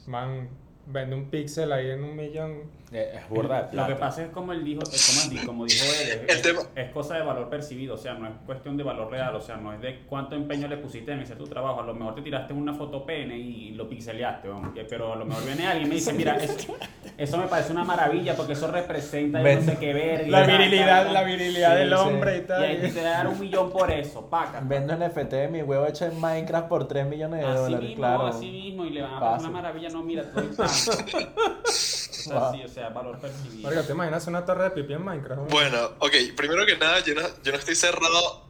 [0.07, 0.49] man,
[0.93, 2.81] vende un píxel ahí en un millón.
[2.93, 5.85] Eh, es burda de Lo que pasa es como él dijo, es como, como dijo
[6.03, 8.83] él, es, El tema- es cosa de valor percibido, o sea, no es cuestión de
[8.83, 11.81] valor real, o sea, no es de cuánto empeño le pusiste en hacer tu trabajo.
[11.83, 14.49] A lo mejor te tiraste una foto pene y lo pixeleaste,
[14.89, 16.75] pero a lo mejor viene alguien y me dice, mira, eso,
[17.17, 20.29] eso me parece una maravilla porque eso representa yo no sé qué ver.
[20.29, 22.63] La virilidad, la virilidad Sí, del hombre y Y tal.
[22.65, 24.61] ahí te dar un millón por eso, paca.
[24.65, 27.97] Vendo NFT de mi huevo hecho en Minecraft por 3 millones de Así dólares, mismo,
[28.03, 28.27] claro.
[28.27, 29.31] así mismo, y le van a Pasa.
[29.37, 30.43] pasar una maravilla, no, mira, todo
[30.87, 32.53] Wow.
[32.55, 33.83] sí, o sea, valor percibido.
[33.83, 35.51] ¿te imaginas una torre de pipí en Minecraft?
[35.51, 38.47] Bueno, ok, primero que nada, yo no, yo no estoy cerrado.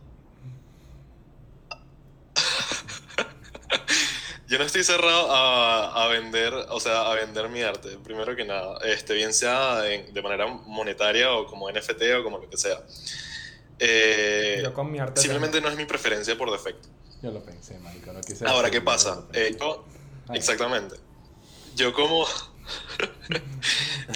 [4.48, 8.44] yo no estoy cerrado a, a vender, o sea, a vender mi arte, primero que
[8.44, 8.78] nada.
[8.84, 12.80] Este, bien sea en- de manera monetaria o como NFT o como lo que sea.
[13.78, 15.20] Eh, Yo con mi arte.
[15.20, 16.88] simplemente no es mi preferencia por defecto.
[17.22, 19.22] Yo lo pensé, marico, no quise Ahora, ¿qué pasa?
[19.32, 19.84] Eh, yo-
[20.28, 20.38] Ay.
[20.38, 20.96] exactamente.
[21.80, 22.26] Yo como...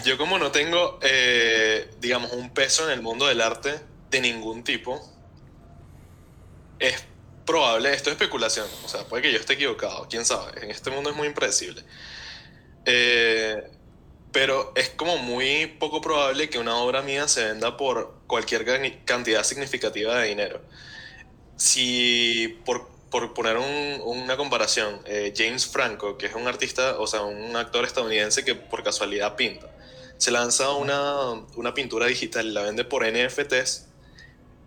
[0.05, 4.62] yo como no tengo, eh, digamos, un peso en el mundo del arte de ningún
[4.64, 5.00] tipo,
[6.79, 7.03] es
[7.46, 10.90] probable, esto es especulación, o sea, puede que yo esté equivocado, quién sabe, en este
[10.90, 11.83] mundo es muy impredecible.
[12.85, 13.62] Eh,
[14.31, 18.66] pero es como muy poco probable que una obra mía se venda por cualquier
[19.07, 20.61] cantidad significativa de dinero.
[21.57, 27.07] Si, por, por poner un- una comparación, eh, James Franco, que es un artista, o
[27.07, 29.70] sea, un actor estadounidense que por casualidad pinta,
[30.18, 33.87] se lanza una, una pintura digital y la vende por NFTs,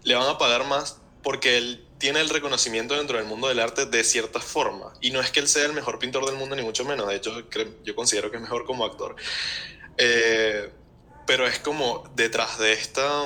[0.04, 3.86] le van a pagar más porque él tiene el reconocimiento dentro del mundo del arte
[3.86, 4.94] de cierta forma.
[5.02, 7.06] Y no es que él sea el mejor pintor del mundo, ni mucho menos.
[7.10, 7.44] De hecho,
[7.84, 9.16] yo considero que es mejor como actor.
[9.98, 10.72] Eh,
[11.26, 13.24] pero es como detrás de esta,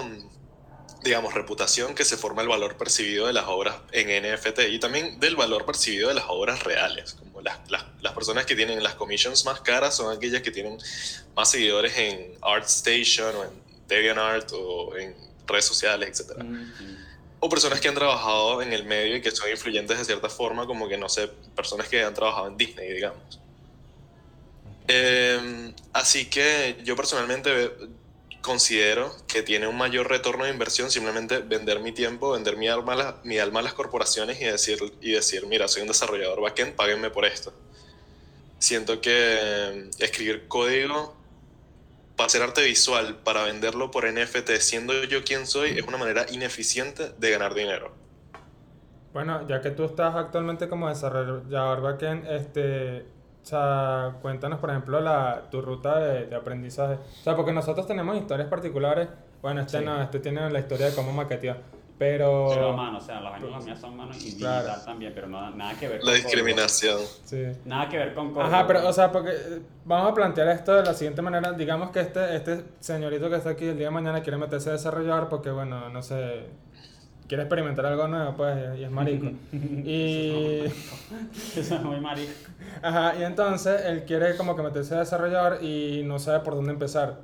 [1.04, 5.20] digamos, reputación que se forma el valor percibido de las obras en NFT y también
[5.20, 7.14] del valor percibido de las obras reales.
[7.14, 10.78] Como las, las, las personas que tienen las commissions más caras son aquellas que tienen
[11.36, 13.50] más seguidores en ArtStation o en
[13.88, 15.16] DeviantArt o en
[15.48, 16.44] redes sociales, etc.
[16.44, 16.72] Mm.
[17.40, 20.68] O personas que han trabajado en el medio y que son influyentes de cierta forma,
[20.68, 23.40] como que no sé, personas que han trabajado en Disney, digamos.
[24.88, 27.72] Eh, así que yo personalmente
[28.42, 32.94] considero que tiene un mayor retorno de inversión simplemente vender mi tiempo, vender mi alma,
[32.94, 36.76] a mi alma a las corporaciones y decir, y decir, mira, soy un desarrollador backend,
[36.76, 37.54] páguenme por esto.
[38.60, 41.16] Siento que eh, escribir código
[42.16, 46.26] para hacer arte visual, para venderlo por NFT, siendo yo quien soy, es una manera
[46.32, 47.94] ineficiente de ganar dinero.
[49.14, 53.06] Bueno, ya que tú estás actualmente como desarrollador backend, este,
[53.42, 56.96] o sea, cuéntanos, por ejemplo, la, tu ruta de, de aprendizaje.
[56.96, 59.08] O sea, porque nosotros tenemos historias particulares.
[59.42, 59.86] Bueno, este Sí.
[59.86, 61.56] no, este tiene la historia de cómo maqueteó.
[61.98, 62.48] Pero...
[62.50, 64.82] Pero a mano, o sea, las vainas mías son mano y digital Claro.
[64.86, 66.98] también, pero no, nada que ver con La discriminación.
[67.26, 67.44] Sí.
[67.66, 68.42] Nada que ver con código.
[68.48, 71.52] Ajá, pero, o sea, porque eh, vamos a plantear esto de la siguiente manera.
[71.54, 74.74] Digamos que este, este señorito que está aquí el día de mañana quiere meterse a
[74.74, 76.48] desarrollar porque, bueno, no sé,
[77.32, 79.28] quiere experimentar algo nuevo, pues, y es marico.
[79.54, 80.64] y,
[81.56, 82.34] Eso es muy marico.
[82.82, 86.74] ajá, y entonces él quiere como que meterse a desarrollar y no sabe por dónde
[86.74, 87.20] empezar.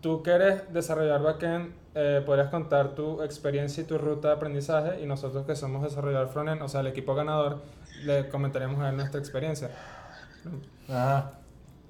[0.00, 5.02] Tú que eres desarrollador backend, eh, podrías contar tu experiencia y tu ruta de aprendizaje
[5.02, 7.60] y nosotros que somos desarrollador frontend, o sea, el equipo ganador,
[8.04, 9.70] le comentaremos a él nuestra experiencia.
[10.88, 11.32] Ajá.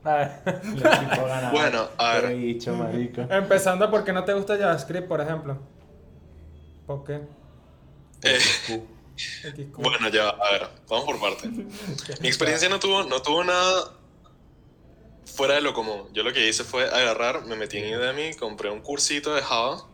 [0.65, 1.53] El equipo ganador.
[1.53, 2.57] Bueno, a ver.
[2.79, 3.21] Marico.
[3.29, 5.59] Empezando porque no te gusta JavaScript, por ejemplo.
[6.87, 7.21] ¿Por qué?
[8.23, 8.39] Eh.
[9.77, 11.49] Bueno, ya, a ver, vamos por parte.
[12.21, 13.93] Mi experiencia no tuvo, no tuvo nada
[15.25, 16.09] fuera de lo común.
[16.13, 19.87] Yo lo que hice fue agarrar, me metí en Udemy, compré un cursito de Java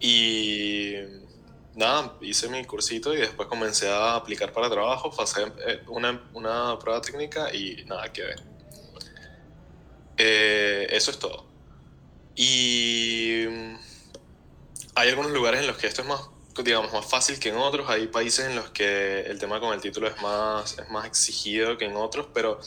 [0.00, 0.94] y
[1.74, 6.78] nada, hice mi cursito y después comencé a aplicar para trabajo, pasé eh, una, una
[6.78, 8.34] prueba técnica y nada, quedé.
[10.16, 11.46] Eh, eso es todo.
[12.34, 13.76] Y mm,
[14.94, 16.22] hay algunos lugares en los que esto es más,
[16.62, 17.88] digamos, más fácil que en otros.
[17.88, 21.78] Hay países en los que el tema con el título es más, es más exigido
[21.78, 22.60] que en otros, pero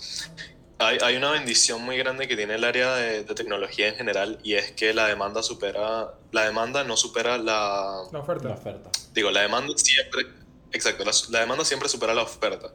[0.80, 4.40] hay, hay una bendición muy grande que tiene el área de, de tecnología en general
[4.44, 8.50] y es que la demanda supera, la demanda no supera la, La oferta.
[8.50, 8.90] La oferta.
[9.14, 10.26] digo, la demanda siempre,
[10.72, 12.72] exacto, la, la demanda siempre supera la oferta.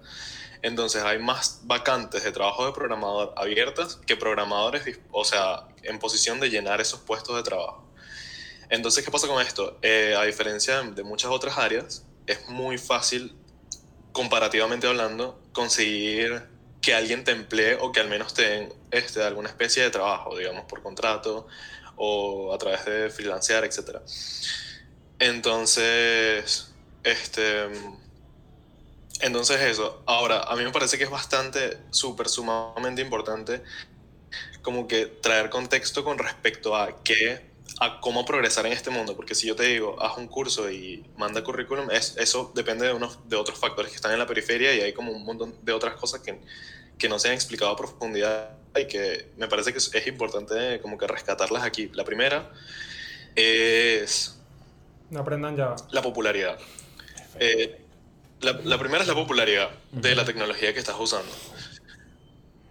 [0.62, 6.38] Entonces hay más vacantes de trabajo de programador abiertas que programadores, o sea, en posición
[6.38, 7.89] de llenar esos puestos de trabajo.
[8.71, 9.79] Entonces, ¿qué pasa con esto?
[9.83, 13.37] Eh, a diferencia de muchas otras áreas, es muy fácil,
[14.13, 16.45] comparativamente hablando, conseguir
[16.81, 20.37] que alguien te emplee o que al menos te den este, alguna especie de trabajo,
[20.37, 21.47] digamos, por contrato
[21.97, 23.99] o a través de freelancear, etc.
[25.19, 27.69] Entonces, este...
[29.21, 33.63] Entonces eso, ahora, a mí me parece que es bastante, súper, sumamente importante
[34.63, 37.50] como que traer contexto con respecto a qué,
[37.81, 41.03] a cómo progresar en este mundo, porque si yo te digo, haz un curso y
[41.16, 44.75] manda currículum, es, eso depende de, unos, de otros factores que están en la periferia
[44.75, 46.38] y hay como un montón de otras cosas que,
[46.99, 50.99] que no se han explicado a profundidad y que me parece que es, importante como
[50.99, 51.90] que rescatarlas aquí.
[51.95, 52.51] La primera
[53.35, 54.38] es
[55.09, 55.77] No aprendan Java.
[55.90, 56.59] la popularidad.
[57.38, 57.81] Eh,
[58.40, 61.33] la, la primera es la popularidad de la tecnología que estás usando.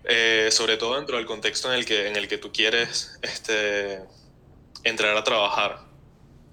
[0.03, 4.01] Eh, sobre todo dentro del contexto en el que, en el que tú quieres este,
[4.83, 5.79] entrar a trabajar.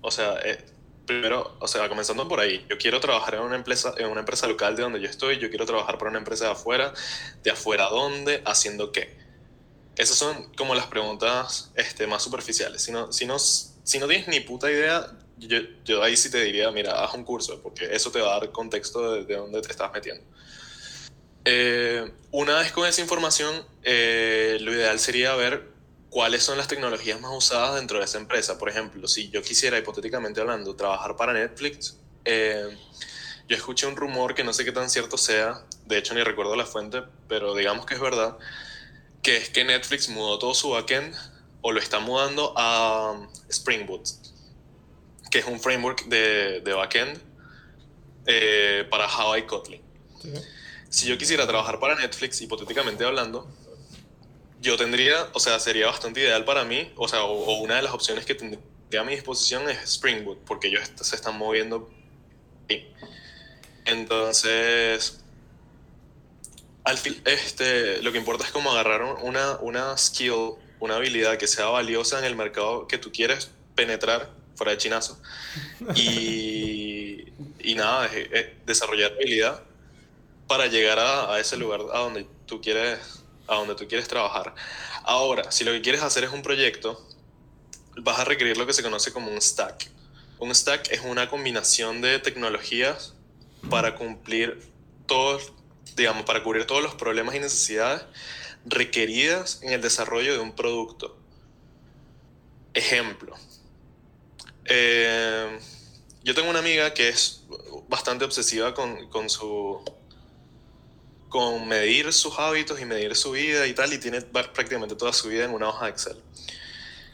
[0.01, 0.65] O sea, eh,
[1.07, 4.47] primero, o sea, comenzando por ahí, yo quiero trabajar en una empresa, en una empresa
[4.47, 6.93] local de donde yo estoy, yo quiero trabajar para una empresa de afuera,
[7.43, 9.17] de afuera dónde, haciendo qué.
[9.97, 12.83] Esas son como las preguntas este, más superficiales.
[12.83, 16.43] Si no, si, no, si no tienes ni puta idea, yo, yo ahí sí te
[16.43, 19.63] diría, mira, haz un curso, porque eso te va a dar contexto de, de dónde
[19.63, 20.25] te estás metiendo.
[21.49, 25.76] Eh, una vez con esa información, eh, lo ideal sería ver
[26.17, 28.57] cuáles son las tecnologías más usadas dentro de esa empresa.
[28.57, 32.75] Por ejemplo, si yo quisiera, hipotéticamente hablando, trabajar para Netflix, eh,
[33.47, 36.57] yo escuché un rumor que no sé qué tan cierto sea, de hecho ni recuerdo
[36.57, 38.39] la fuente, pero digamos que es verdad,
[39.23, 41.15] que es que Netflix mudó todo su backend
[41.61, 44.09] o lo está mudando a um, Spring Boot,
[45.31, 47.21] que es un framework de, de backend
[48.25, 49.83] eh, para Java y Kotlin.
[50.23, 50.33] Sí.
[50.89, 53.47] Si yo quisiera trabajar para Netflix, hipotéticamente hablando,
[54.61, 57.93] yo tendría, o sea, sería bastante ideal para mí, o sea, o, una de las
[57.93, 58.61] opciones que tendría
[59.01, 61.91] a mi disposición es Spring Boot, porque ellos se están moviendo.
[63.85, 65.21] Entonces,
[66.85, 71.37] al fin, este, lo que importa es como agarrar un- una, una skill, una habilidad
[71.39, 75.21] que sea valiosa en el mercado que tú quieres penetrar, fuera de chinazo,
[75.95, 77.25] y,
[77.61, 79.63] y nada, es desarrollar habilidad
[80.49, 82.99] para llegar a, a ese lugar a donde tú quieres
[83.49, 84.55] a donde tú quieres trabajar.
[85.05, 87.07] Ahora, si lo que quieres hacer es un proyecto,
[87.97, 89.91] vas a requerir lo que se conoce como un stack.
[90.39, 93.15] Un stack es una combinación de tecnologías
[93.71, 94.61] para cumplir
[95.07, 95.53] todos,
[95.95, 98.03] digamos, para cubrir todos los problemas y necesidades
[98.65, 101.17] requeridas en el desarrollo de un producto.
[102.75, 103.35] ejemplo.
[104.67, 105.59] Eh,
[106.23, 107.45] yo tengo una amiga que es
[107.89, 109.81] bastante obsesiva con, con su
[111.29, 115.29] con medir sus hábitos y medir su vida y tal, y tiene prácticamente toda su
[115.29, 116.17] vida en una hoja de Excel.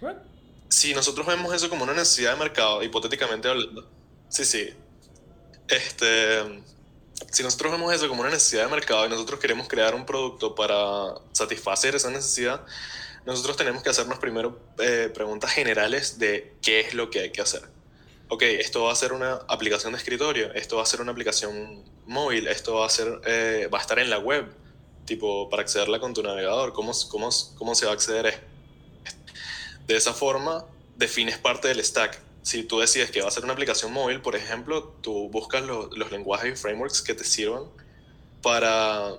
[0.00, 0.16] What?
[0.68, 3.88] Si nosotros vemos eso como una necesidad de mercado, hipotéticamente hablando,
[4.28, 4.70] sí, sí,
[5.68, 6.62] este,
[7.30, 10.54] si nosotros vemos eso como una necesidad de mercado y nosotros queremos crear un producto
[10.54, 12.64] para satisfacer esa necesidad,
[13.24, 17.40] nosotros tenemos que hacernos primero eh, preguntas generales de qué es lo que hay que
[17.40, 17.62] hacer.
[18.34, 21.84] Ok, esto va a ser una aplicación de escritorio, esto va a ser una aplicación
[22.06, 24.46] móvil, esto va a, ser, eh, va a estar en la web,
[25.04, 27.28] tipo para accederla con tu navegador, ¿cómo, cómo,
[27.58, 28.46] cómo se va a acceder a esto?
[29.86, 30.64] De esa forma,
[30.96, 32.18] defines parte del stack.
[32.40, 35.90] Si tú decides que va a ser una aplicación móvil, por ejemplo, tú buscas lo-
[35.94, 37.64] los lenguajes y frameworks que te sirvan
[38.40, 39.12] para,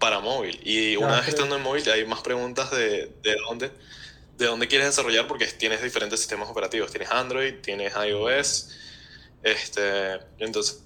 [0.00, 0.58] para móvil.
[0.64, 3.70] Y una Ya, vez pero- estando en móvil, hay más preguntas de, de dónde,
[4.36, 6.90] de dónde quieres desarrollar, porque tienes diferentes sistemas operativos.
[6.90, 8.70] Tienes Android, tienes iOS.
[9.42, 10.82] Este, entonces,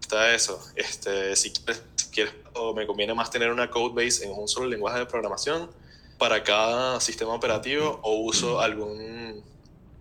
[0.00, 0.60] está eso.
[0.74, 4.48] Este, si quieres, si quieres, o me conviene más tener una code base en un
[4.48, 5.70] solo lenguaje de programación
[6.18, 9.44] para cada sistema operativo o uso algún,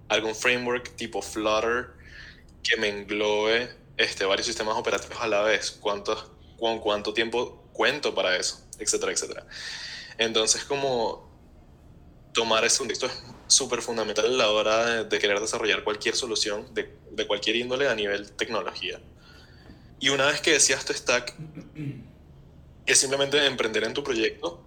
[0.07, 1.89] algún framework tipo Flutter
[2.63, 8.13] que me englobe este, varios sistemas operativos a la vez, cuánto, con cuánto tiempo cuento
[8.13, 9.47] para eso, etcétera, etcétera.
[10.17, 11.30] Entonces, como
[12.33, 16.73] tomar ese contexto es súper fundamental a la hora de, de querer desarrollar cualquier solución
[16.73, 18.99] de, de cualquier índole a nivel tecnología.
[19.99, 21.35] Y una vez que decías tu stack,
[22.85, 24.63] es simplemente emprender en tu proyecto,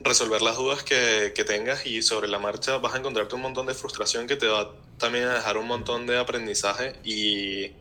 [0.00, 3.66] resolver las dudas que, que tengas y sobre la marcha vas a encontrarte un montón
[3.66, 7.72] de frustración que te va también a dejar un montón de aprendizaje y,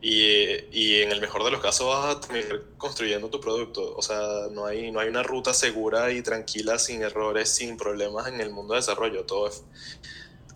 [0.00, 3.94] y, y en el mejor de los casos vas a terminar construyendo tu producto.
[3.96, 4.18] O sea,
[4.52, 8.50] no hay, no hay una ruta segura y tranquila, sin errores, sin problemas en el
[8.50, 9.24] mundo de desarrollo.
[9.24, 9.64] Todo es,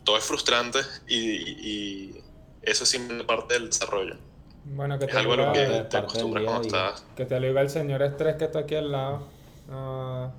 [0.04, 2.24] todo es frustrante y, y
[2.62, 4.16] eso es simplemente parte del desarrollo.
[4.64, 7.46] Bueno, que Es te, algo a lo que te acostumbras cuando estás que te lo
[7.48, 9.26] diga el señor estrés que está aquí al lado.
[9.70, 10.30] Ah,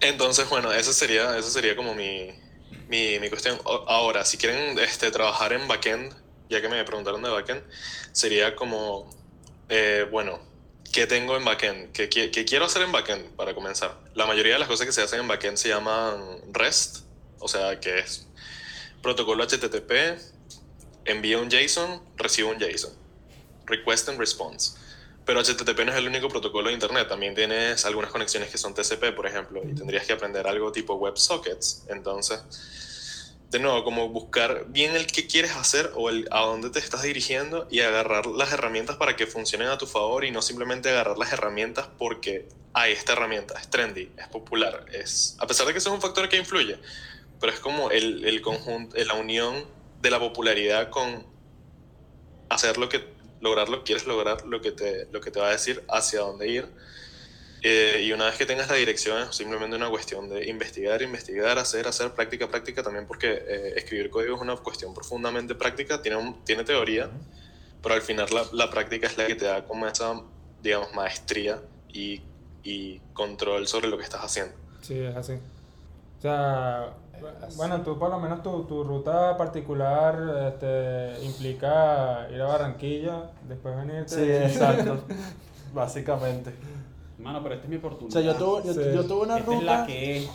[0.00, 2.30] Entonces, bueno, eso sería, eso sería como mi,
[2.92, 3.58] mi, mi cuestión.
[3.64, 6.14] Ahora, si quieren este, trabajar en backend,
[6.50, 7.62] ya que me preguntaron de backend,
[8.12, 9.08] sería como,
[9.70, 10.38] eh, bueno,
[10.92, 11.92] ¿qué tengo en backend?
[11.92, 13.98] ¿Qué, qué quiero hacer en backend para comenzar?
[14.14, 17.06] La mayoría de las cosas que se hacen en backend se llaman REST,
[17.38, 18.26] o sea, que es
[19.00, 20.20] protocolo HTTP,
[21.06, 22.92] envía un JSON, recibe un JSON.
[23.64, 24.72] Request and response.
[25.24, 28.74] Pero HTTP no es el único protocolo de Internet, también tienes algunas conexiones que son
[28.74, 31.84] TCP, por ejemplo, y tendrías que aprender algo tipo WebSockets.
[31.88, 32.42] Entonces,
[33.52, 37.02] de nuevo, como buscar bien el qué quieres hacer o el, a dónde te estás
[37.02, 41.18] dirigiendo y agarrar las herramientas para que funcionen a tu favor y no simplemente agarrar
[41.18, 45.78] las herramientas porque hay esta herramienta, es trendy, es popular, es, a pesar de que
[45.80, 46.78] eso es un factor que influye,
[47.38, 49.66] pero es como el, el conjunto, la unión
[50.00, 51.26] de la popularidad con
[52.48, 53.00] hacer lo que
[53.42, 56.20] lograr lo que quieres lograr, lo que te, lo que te va a decir hacia
[56.20, 56.66] dónde ir.
[57.64, 61.58] Eh, y una vez que tengas la dirección es simplemente una cuestión de investigar, investigar,
[61.58, 66.34] hacer, hacer práctica, práctica también porque eh, escribir código es una cuestión profundamente práctica, tiene,
[66.44, 67.08] tiene teoría,
[67.80, 70.22] pero al final la, la práctica es la que te da como esa,
[70.60, 71.60] digamos, maestría
[71.92, 72.20] y,
[72.64, 74.54] y control sobre lo que estás haciendo.
[74.80, 75.34] sí, es así.
[76.22, 76.90] O sea,
[77.56, 83.74] bueno, tú por lo menos tu, tu ruta particular este, implica ir a Barranquilla, después
[83.76, 84.08] venirte.
[84.14, 85.00] Sí, exacto.
[85.74, 86.54] Básicamente.
[87.18, 88.12] Mano, pero esta es mi O oportunidad.
[88.12, 88.80] sea, yo tuve, yo, Sí.
[88.94, 89.58] yo tuve una Esta ruta.
[89.58, 90.30] es la que es.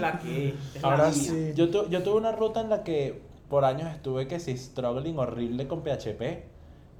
[0.00, 0.54] La que es.
[0.54, 1.12] Esta es la Ahora mía.
[1.12, 1.52] sí.
[1.54, 3.20] Yo, tu- yo tuve una ruta en la que
[3.50, 6.46] por años estuve que sí, struggling horrible con PHP.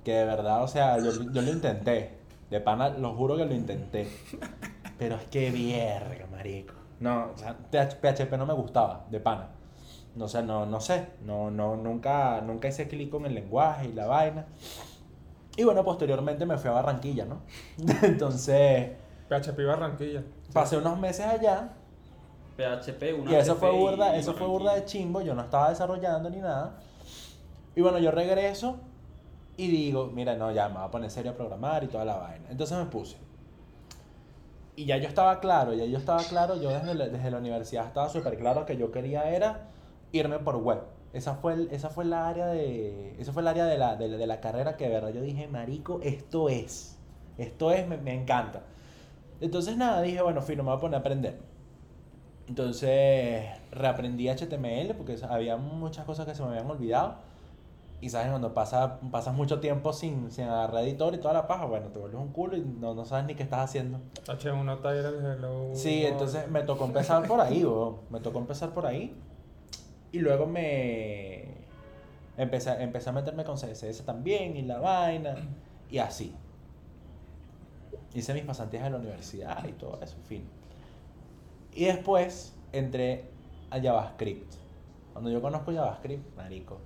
[0.05, 2.18] Que de verdad, o sea, yo, yo lo intenté.
[2.51, 4.09] De pana, lo juro que lo intenté.
[4.99, 6.75] Pero es que vierga, marico.
[7.03, 9.48] No, o sea, PH- PHP no me gustaba, de pana.
[10.14, 11.09] No, o sea, no, no sé.
[11.24, 14.46] No, no, nunca, nunca hice clic con el lenguaje y la vaina.
[15.57, 17.40] Y bueno, posteriormente me fui a Barranquilla, ¿no?
[18.03, 18.92] Entonces,
[19.28, 20.22] PHP Barranquilla.
[20.53, 21.72] pasé unos meses allá
[22.57, 26.28] PHP, una y eso fue burda, eso fue burda de chimbo, yo no estaba desarrollando
[26.30, 26.78] ni nada.
[27.74, 28.76] Y bueno, yo regreso
[29.57, 32.16] y digo, mira, no, ya me voy a poner serio a programar y toda la
[32.16, 32.46] vaina.
[32.50, 33.16] Entonces me puse.
[34.75, 37.87] Y ya yo estaba claro, ya yo estaba claro, yo desde la, desde la universidad
[37.87, 39.68] estaba súper claro que yo quería era
[40.12, 40.81] irme por web.
[41.12, 44.09] Esa fue, el- esa fue la área de, esa fue el área de la, de,
[44.09, 46.97] de la carrera que de verdad yo dije, marico, esto es,
[47.37, 48.62] esto es, me, me encanta.
[49.41, 51.39] Entonces nada, dije, bueno, fino, me voy a poner a aprender.
[52.49, 57.16] Entonces reaprendí HTML porque había muchas cosas que se me habían olvidado.
[58.03, 61.66] Y sabes, cuando pasa, pasas mucho tiempo sin, sin agarrar editor y toda la paja,
[61.66, 64.00] bueno, te vuelves un culo y no, no sabes ni qué estás haciendo.
[64.26, 65.70] H1 Tyler, hello.
[65.72, 67.98] Sí, entonces me tocó empezar por ahí, weón.
[68.11, 69.16] Me tocó empezar por ahí.
[70.11, 71.44] Y luego me.
[72.36, 75.36] Empecé, empecé a meterme con CSS también y la vaina.
[75.88, 76.34] Y así.
[78.14, 80.48] Hice mis pasantías en la universidad y todo eso, en fin.
[81.72, 83.30] Y después entré
[83.70, 84.55] a JavaScript.
[85.12, 86.80] Cuando yo conozco JavaScript, marico.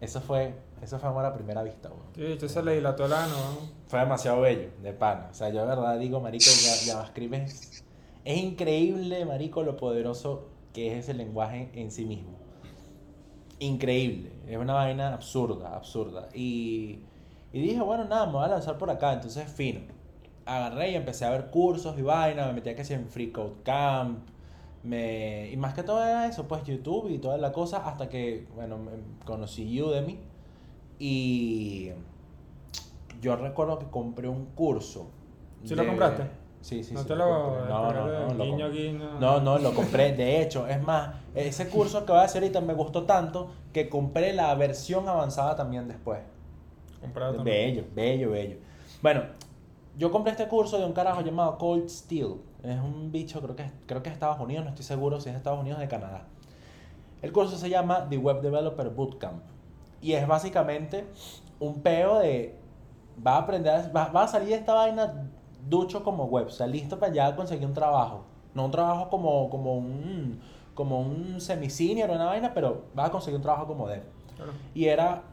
[0.00, 2.02] Eso fue, eso fue amor a primera vista, weón.
[2.14, 3.68] Sí, yo se le dilató el ano, ¿no?
[3.88, 5.28] Fue demasiado bello, de pana.
[5.30, 7.84] O sea, yo de verdad digo, marico, ya- JavaScript es,
[8.24, 12.30] es increíble, marico, lo poderoso que es ese lenguaje en sí mismo.
[13.58, 14.32] Increíble.
[14.48, 16.28] Es una vaina absurda, absurda.
[16.32, 17.00] Y,
[17.52, 19.12] y dije, bueno, nada, me voy a lanzar por acá.
[19.12, 19.80] Entonces, fino.
[20.46, 22.46] Agarré y empecé a ver cursos y vaina.
[22.46, 24.26] Me metí a que en Free Code Camp.
[24.82, 27.86] Me, y más que todo era eso, pues YouTube y toda la cosa.
[27.86, 28.78] Hasta que, bueno,
[29.24, 30.18] conocí Udemy.
[30.98, 31.90] Y
[33.20, 35.10] yo recuerdo que compré un curso.
[35.64, 36.24] ¿Sí lo compraste?
[36.60, 37.08] Sí, sí, no sí.
[37.08, 37.66] te lo lo.
[37.66, 38.82] No, no, no, lo guiño, compré.
[38.82, 39.20] guiño.
[39.20, 40.12] No, no, lo compré.
[40.12, 43.88] De hecho, es más, ese curso que voy a hacer ahorita me gustó tanto que
[43.88, 46.20] compré la versión avanzada también después.
[47.00, 47.74] Comprado también.
[47.74, 48.56] Bello, bello, bello.
[49.02, 49.22] Bueno,
[49.96, 52.34] yo compré este curso de un carajo llamado Cold Steel.
[52.62, 55.36] Es un bicho, creo que, creo que es Estados Unidos, no estoy seguro si es
[55.36, 56.26] Estados Unidos o de Canadá.
[57.22, 59.42] El curso se llama The Web Developer Bootcamp.
[60.00, 61.06] Y es básicamente
[61.58, 62.58] un peo de.
[63.24, 65.30] Va a aprender, va, va a salir de esta vaina
[65.68, 68.24] ducho como web, o sea, listo para ya conseguir un trabajo.
[68.54, 70.40] No un trabajo como, como un
[70.74, 74.02] como un semi-senior o una vaina, pero vas a conseguir un trabajo como dev.
[74.36, 74.52] Claro.
[74.74, 75.24] Y era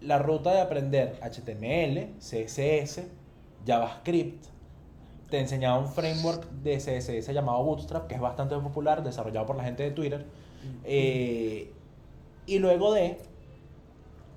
[0.00, 3.08] la ruta de aprender HTML, CSS,
[3.66, 4.46] JavaScript.
[5.32, 9.64] Te enseñaba un framework de CSS llamado Bootstrap, que es bastante popular, desarrollado por la
[9.64, 10.26] gente de Twitter.
[10.84, 11.72] Eh,
[12.44, 13.16] y luego de,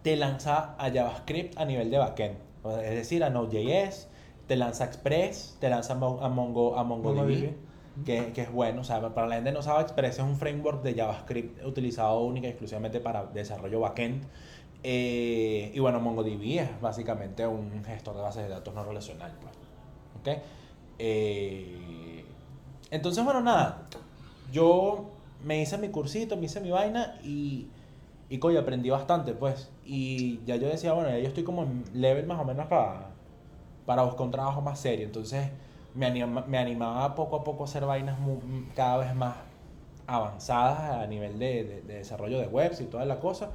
[0.03, 2.37] te lanza a JavaScript a nivel de backend.
[2.81, 4.07] Es decir, a Node.js,
[4.47, 7.53] te lanza Express, te lanza a Mo- a, Mongo, a MongoDB,
[8.05, 8.79] que, que es bueno.
[8.79, 12.21] O sea, para la gente que no sabe, Express es un framework de JavaScript utilizado
[12.21, 14.23] única y exclusivamente para desarrollo backend.
[14.81, 19.33] Eh, y bueno, MongoDB es básicamente un gestor de bases de datos no relacional.
[19.41, 19.53] Pues.
[20.37, 20.41] ¿Ok?
[20.99, 22.23] Eh,
[22.91, 23.83] entonces, bueno, nada.
[24.51, 25.11] Yo
[25.43, 27.67] me hice mi cursito, me hice mi vaina y,
[28.29, 29.69] y coño, aprendí bastante, pues.
[29.85, 33.07] Y ya yo decía, bueno, ya yo estoy como en level más o menos para,
[33.85, 35.05] para buscar un trabajo más serio.
[35.05, 35.49] Entonces,
[35.93, 38.17] me, anima- me animaba poco a poco a hacer vainas
[38.75, 39.35] cada vez más
[40.07, 43.51] avanzadas a nivel de, de- de desarrollo de webs y toda la cosa.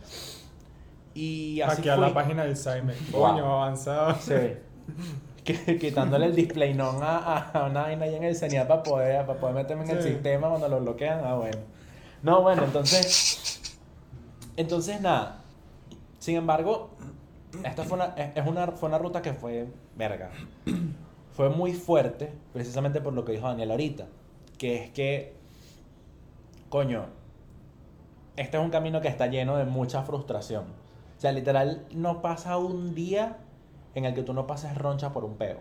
[1.15, 2.95] Y así Aquí a la página del Saime.
[3.13, 3.23] Wow.
[3.31, 4.15] Coño, avanzado.
[4.21, 4.35] Sí.
[5.81, 9.41] Quitándole el display non a, a una vaina ahí en el señal para poder, para
[9.41, 10.09] poder meterme en el Sí.
[10.11, 11.21] sistema cuando lo bloquean.
[11.25, 11.59] Ah, bueno.
[12.23, 13.61] No, bueno, entonces.
[14.57, 15.41] Entonces, nada.
[16.19, 16.91] Sin embargo,
[17.65, 19.67] esta fue una, es una, fue una ruta que fue
[19.97, 20.31] verga.
[21.33, 24.07] Fue muy fuerte, precisamente por lo que dijo Daniel ahorita.
[24.59, 25.33] Que es que,
[26.69, 27.07] coño,
[28.37, 30.65] este es un camino que está lleno de mucha frustración.
[31.17, 33.39] O sea, literal, no pasa un día
[33.95, 35.59] en el que tú no pases roncha por un peo.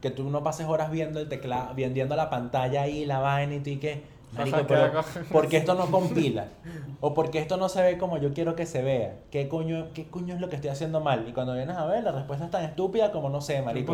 [0.00, 3.60] Que tú no pases horas viendo el teclado, viendo la pantalla ahí, la vaina y
[3.60, 4.02] tú y que,
[4.36, 6.48] marico, pero que haga- ¿por qué esto no compila?
[7.00, 9.16] O porque esto no se ve como yo quiero que se vea.
[9.30, 11.26] ¿Qué coño, ¿Qué coño es lo que estoy haciendo mal?
[11.28, 13.86] Y cuando vienes a ver, la respuesta es tan estúpida como, no sé, marico.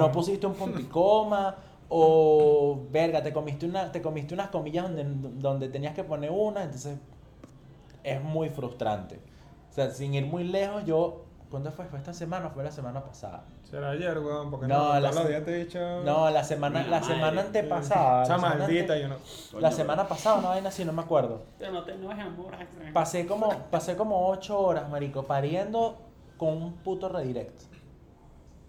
[0.00, 1.56] No pusiste un punto y coma.
[1.88, 5.04] O, verga, te comiste, una, te comiste unas comillas donde,
[5.38, 6.64] donde tenías que poner una.
[6.64, 6.98] Entonces,
[8.02, 9.18] es muy frustrante.
[9.70, 11.23] O sea, sin ir muy lejos, yo...
[11.54, 11.84] ¿Cuándo fue?
[11.84, 13.44] ¿Fue esta semana o fue la semana pasada?
[13.70, 15.78] Será ayer, weón, porque No, no, la se- días te he dicho.
[16.04, 18.22] No, la semana, la madre, semana antepasada.
[18.24, 19.08] Esa la semana maldita, ante- yo
[19.52, 19.60] no.
[19.60, 21.42] La semana pasada, una vaina así, no me acuerdo.
[21.56, 22.50] Pero no te enojes, amor.
[22.92, 25.96] Pasé como, pasé como ocho horas, marico, pariendo
[26.38, 27.60] con un puto redirect.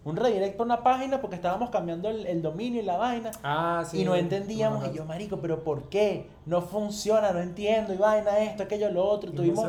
[0.06, 3.32] Un redirect por una página porque estábamos cambiando el, el dominio y la vaina.
[3.42, 4.02] Ah, sí.
[4.02, 4.84] y no entendíamos.
[4.84, 6.30] no, y yo, marico, pero ¿por qué?
[6.46, 7.92] No funciona, no entiendo.
[7.92, 9.32] Y vaina esto, aquello, lo otro.
[9.32, 9.68] Tuvimos,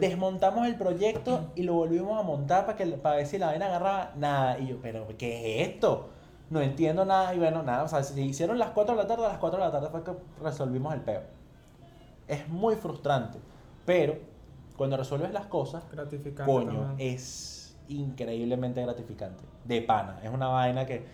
[0.00, 3.66] desmontamos el proyecto y lo volvimos a montar para, que, para ver si la vaina
[3.66, 4.12] agarraba.
[4.16, 4.58] Nada.
[4.58, 6.08] Y yo, pero ¿qué es esto?
[6.48, 7.34] No entiendo nada.
[7.34, 7.84] Y bueno, nada.
[7.84, 9.88] O sea, se hicieron las 4 de la tarde, a las 4 de la tarde
[9.90, 10.12] fue que
[10.42, 11.20] resolvimos el peo.
[12.26, 13.38] Es muy frustrante.
[13.84, 14.16] Pero
[14.78, 15.84] cuando resuelves las cosas,
[16.46, 16.94] coño, también.
[16.98, 19.44] es increíblemente gratificante.
[19.64, 20.20] De pana.
[20.22, 21.04] Es una vaina que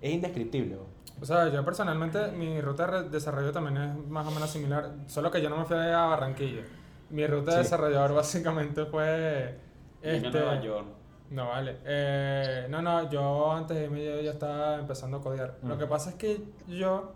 [0.00, 0.76] es indescriptible.
[0.76, 0.86] bro.
[1.20, 5.30] O sea, yo personalmente, mi ruta de desarrollo también es más o menos similar, solo
[5.30, 6.62] que yo no me fui a Barranquilla.
[7.10, 7.62] Mi ruta de Sí.
[7.64, 9.56] desarrollador básicamente fue...
[10.02, 10.30] Este...
[10.30, 10.86] Nueva York.
[11.30, 11.76] No, vale.
[11.84, 15.56] Eh, no, no, yo antes de yo ya estaba empezando a codear.
[15.62, 15.78] Lo Mm.
[15.78, 17.12] que pasa es que yo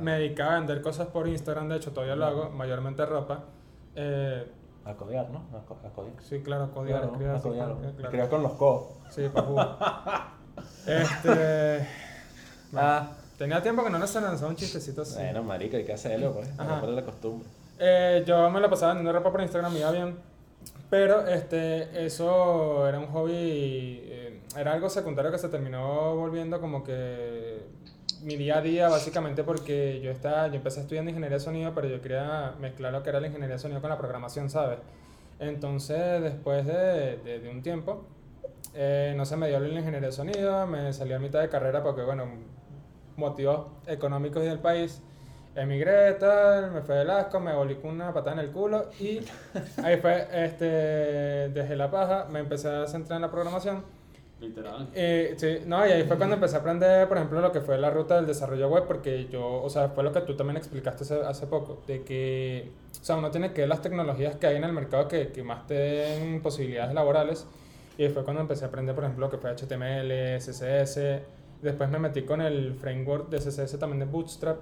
[0.00, 3.44] me dedicaba a vender cosas por Instagram, de hecho todavía lo hago, mayormente ropa.
[3.96, 4.46] Eh,
[4.88, 5.38] A codear, ¿no?
[5.56, 6.14] A, co- a codear.
[6.22, 7.88] Sí, claro, codiar, Claro, escribir a codear, claro.
[8.00, 8.84] escribir con los codos.
[9.10, 9.76] Sí, pa' jugar.
[10.86, 11.86] Este.
[12.74, 15.14] Ah, Tenía tiempo que no nos lanzaba un chistecito así.
[15.14, 16.48] bueno, marico, hay que hacerlo, pues.
[16.58, 16.80] Ajá.
[16.80, 17.46] Para la costumbre.
[17.78, 20.16] Eh, yo me la pasaba vendiendo ropa por Instagram, me iba bien.
[20.90, 26.82] Pero este, eso era un hobby, eh, era algo secundario que se terminó volviendo como
[26.82, 27.60] que
[28.22, 31.88] mi día a día, básicamente porque yo, estaba, yo empecé estudiando ingeniería de sonido, pero
[31.88, 34.78] yo quería mezclar lo que era la ingeniería de sonido con la programación, ¿sabes?
[35.38, 38.04] Entonces, después de, de- de un tiempo,
[38.74, 41.82] eh, no se me dio la ingeniería de sonido, me salí a mitad de carrera
[41.82, 42.26] porque, bueno,
[43.16, 45.02] motivos económicos del país.
[45.54, 49.20] Emigré, tal, me fue del asco, me volví con una patada en el culo y
[49.82, 50.64] ahí fue, este,
[51.50, 53.84] dejé la paja, me empecé a centrar en la programación.
[54.40, 54.88] Literal.
[54.94, 57.76] Eh, sí, no, y ahí fue cuando empecé a aprender, por ejemplo, lo que fue
[57.76, 61.02] la ruta del desarrollo web, porque yo, o sea, fue lo que tú también explicaste
[61.02, 62.70] hace, hace poco, de que,
[63.00, 65.42] o sea, uno tiene que ver las tecnologías que hay en el mercado que, que
[65.42, 67.46] más te den posibilidades laborales,
[67.96, 71.00] y fue cuando empecé a aprender, por ejemplo, lo que fue HTML, CSS,
[71.60, 74.58] después me metí con el framework de CSS también de Bootstrap,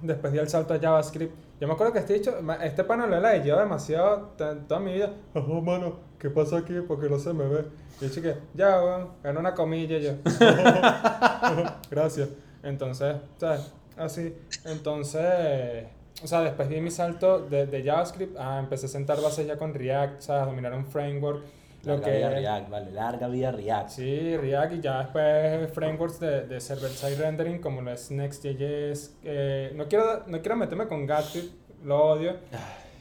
[0.00, 1.34] después di el salto a JavaScript.
[1.60, 5.12] Yo me acuerdo que este dicho, este pana lo he demasiado toda mi vida.
[5.34, 6.72] Ojo, mano, ¿qué pasa aquí?
[6.88, 7.66] Porque no se me ve.
[8.00, 10.12] Y yo que, ya, weón, ganó una comilla yo.
[11.90, 12.30] Gracias.
[12.62, 13.70] Entonces, ¿sabes?
[13.94, 14.34] Así.
[14.64, 15.84] Entonces,
[16.22, 19.58] o sea, después di mi salto de, de JavaScript a empecé a sentar bases ya
[19.58, 20.46] con React, ¿sabes?
[20.46, 21.44] Dominar un framework.
[21.82, 22.90] Lo Larga que vida React, vale.
[22.92, 23.90] Larga vida React.
[23.90, 29.16] Sí, React y ya después frameworks de, de server-side rendering como lo es Next.js.
[29.24, 31.52] eh, no, quiero, no quiero meterme con Gatsby,
[31.84, 32.36] lo odio.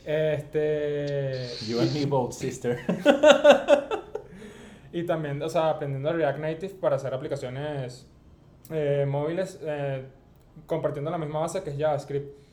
[0.05, 2.79] Este, You and me both, sister.
[4.91, 8.05] y también, o sea, aprendiendo React Native para hacer aplicaciones
[8.69, 10.05] eh, móviles eh,
[10.65, 12.43] compartiendo la misma base que es JavaScript.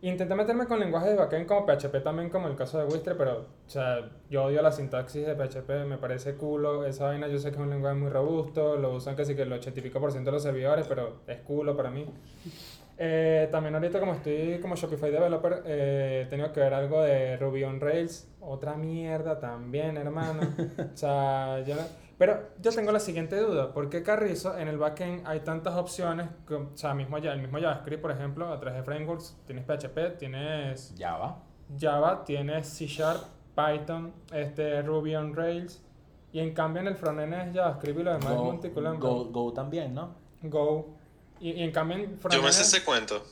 [0.00, 3.40] Intenté meterme con lenguajes de backend como PHP también, como el caso de Wistre, pero,
[3.40, 6.86] o sea, yo odio la sintaxis de PHP, me parece culo.
[6.86, 9.52] Esa vaina yo sé que es un lenguaje muy robusto, lo usan casi que el
[9.52, 12.06] 80 y pico por ciento de los servidores, pero es culo para mí.
[13.00, 17.36] Eh, también ahorita como estoy como Shopify Developer, eh, he tenido que ver algo de
[17.36, 20.40] Ruby on Rails, otra mierda también, hermano.
[20.92, 21.76] o sea, yo
[22.18, 26.28] Pero yo tengo la siguiente duda, ¿por qué Carrizo en el backend hay tantas opciones?
[26.48, 30.18] que- o sea, mismo, el mismo JavaScript, por ejemplo, a través de frameworks, tienes PHP,
[30.18, 31.38] tienes Java.
[31.78, 33.22] Java, tienes C Sharp,
[33.54, 35.84] Python, este, Ruby on Rails,
[36.32, 38.98] y en cambio en el frontend es JavaScript y lo demás es Go, multicolumn.
[38.98, 40.14] Go, Go también, ¿no?
[40.42, 40.97] Go.
[41.40, 43.24] Y, y en cambio en Yo me sé es- ese cuento.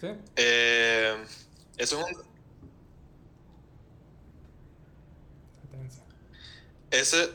[0.00, 0.08] ¿sí?
[0.36, 1.16] Eh,
[1.76, 2.22] eso es un,
[5.68, 6.04] Atención.
[6.90, 7.30] ese...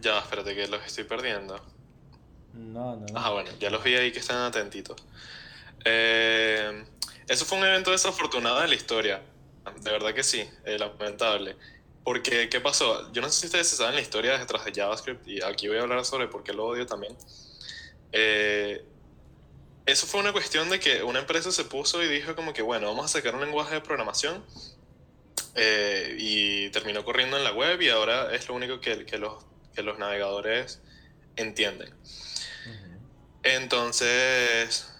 [0.00, 1.56] Ya, espérate que los estoy perdiendo.
[2.52, 3.06] No, no.
[3.06, 3.18] no.
[3.18, 4.96] Ajá, bueno, ya los vi ahí que están atentitos.
[5.84, 6.84] Eh,
[7.26, 9.22] eso fue un evento desafortunado en la historia.
[9.80, 11.56] De verdad que sí, eh, lamentable.
[12.04, 13.10] Porque, ¿qué pasó?
[13.12, 15.82] Yo no sé si ustedes saben la historia detrás de JavaScript y aquí voy a
[15.82, 17.16] hablar sobre por qué lo odio también.
[18.12, 18.84] Eh,
[19.86, 22.86] eso fue una cuestión de que una empresa se puso y dijo como que, bueno,
[22.88, 24.44] vamos a sacar un lenguaje de programación
[25.54, 29.44] eh, y terminó corriendo en la web y ahora es lo único que, que los,
[29.74, 30.80] que los navegadores
[31.36, 31.94] entienden.
[33.42, 34.90] Entonces,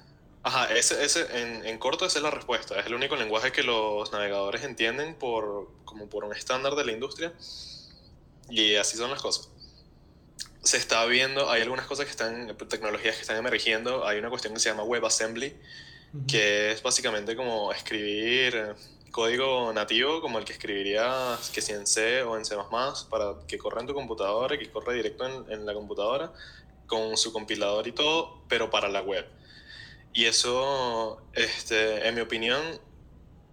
[0.43, 2.79] ajá, ese, ese, en, en corto esa es la respuesta.
[2.79, 6.93] Es el único lenguaje que los navegadores entienden por, como por un estándar de la
[6.93, 7.33] industria.
[8.51, 9.49] Y así son las cosas.
[10.65, 14.07] Se está viendo, hay algunas cosas que están, tecnologías que están emergiendo.
[14.07, 15.55] Hay una cuestión que se llama WebAssembly,
[16.27, 18.75] que es básicamente como escribir eh,
[19.11, 22.57] código nativo, como el que escribirías que si en C o en C++,
[23.11, 26.33] para que corra en tu computadora, que corra directo en, en la computadora,
[26.87, 29.27] con su compilador y todo, pero para la web.
[30.13, 32.63] Y eso, este, en mi opinión,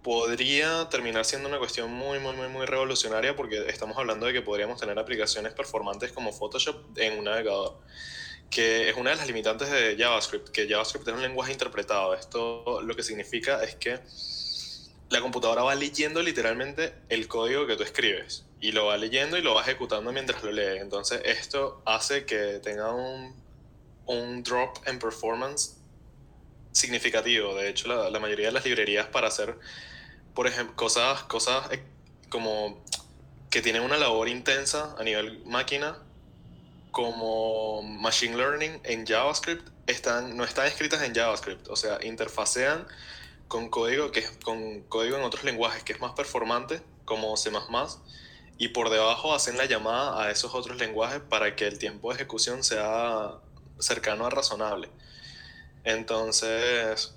[0.02, 4.42] podría terminar siendo una cuestión muy, muy, muy, muy revolucionaria porque estamos hablando de que
[4.42, 7.78] podríamos tener aplicaciones performantes como Photoshop en un navegador
[8.52, 12.14] que es una de las limitantes de JavaScript, que JavaScript es un lenguaje interpretado.
[12.14, 13.98] Esto lo que significa es que
[15.08, 19.42] la computadora va leyendo literalmente el código que tú escribes y lo va leyendo y
[19.42, 20.78] lo va ejecutando mientras lo lee.
[20.78, 23.34] Entonces esto hace que tenga un,
[24.06, 25.78] un drop en performance
[26.72, 27.54] significativo.
[27.54, 29.56] De hecho, la mayoría de las librerías para hacer,
[30.34, 31.82] por ejemplo, cosas, cosas eh,
[32.28, 32.82] como
[33.50, 35.98] que tienen una labor intensa a nivel máquina,
[36.90, 41.68] como Machine Learning en JavaScript, están, no están escritas en JavaScript.
[41.68, 42.86] O sea, interfacean
[43.48, 47.50] con código, que es, con código en otros lenguajes que es más performante, como C++,
[48.58, 52.16] y por debajo hacen la llamada a esos otros lenguajes para que el tiempo de
[52.16, 53.38] ejecución sea
[53.78, 54.88] cercano a razonable.
[55.84, 57.14] Entonces,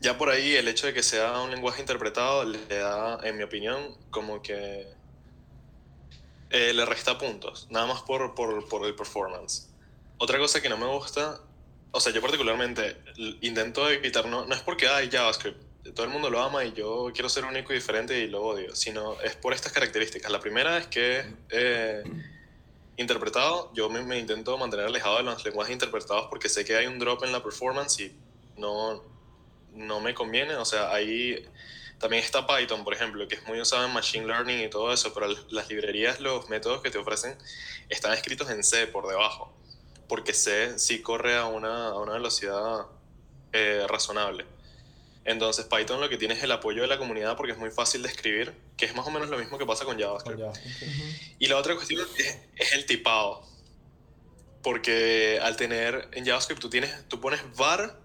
[0.00, 3.42] ya por ahí el hecho de que sea un lenguaje interpretado le da, en mi
[3.42, 4.86] opinión, como que
[6.50, 9.68] eh, le resta puntos, nada más por, por, por el performance.
[10.18, 11.40] Otra cosa que no me gusta,
[11.92, 12.96] o sea, yo particularmente
[13.42, 17.10] intento evitar, no, no es porque hay JavaScript, todo el mundo lo ama y yo
[17.12, 20.30] quiero ser único y diferente y lo odio, sino es por estas características.
[20.30, 22.02] La primera es que eh,
[22.96, 26.86] interpretado, yo me, me intento mantener alejado de los lenguajes interpretados porque sé que hay
[26.86, 28.14] un drop en la performance y
[28.56, 29.02] no,
[29.74, 30.54] no me conviene.
[30.56, 31.46] O sea, ahí
[32.00, 35.12] también está Python, por ejemplo, que es muy usado en Machine Learning y todo eso,
[35.12, 37.36] pero las librerías, los métodos que te ofrecen
[37.90, 39.52] están escritos en C por debajo,
[40.08, 42.86] porque C sí corre a una, a una velocidad
[43.52, 44.46] eh, razonable.
[45.26, 48.02] Entonces Python lo que tiene es el apoyo de la comunidad porque es muy fácil
[48.02, 50.40] de escribir, que es más o menos lo mismo que pasa con JavaScript.
[50.40, 51.36] Con JavaScript, sí.
[51.38, 53.46] Y la otra cuestión es, es el tipado.
[54.62, 57.99] Porque al tener en JavaScript tú, tienes, tú pones var,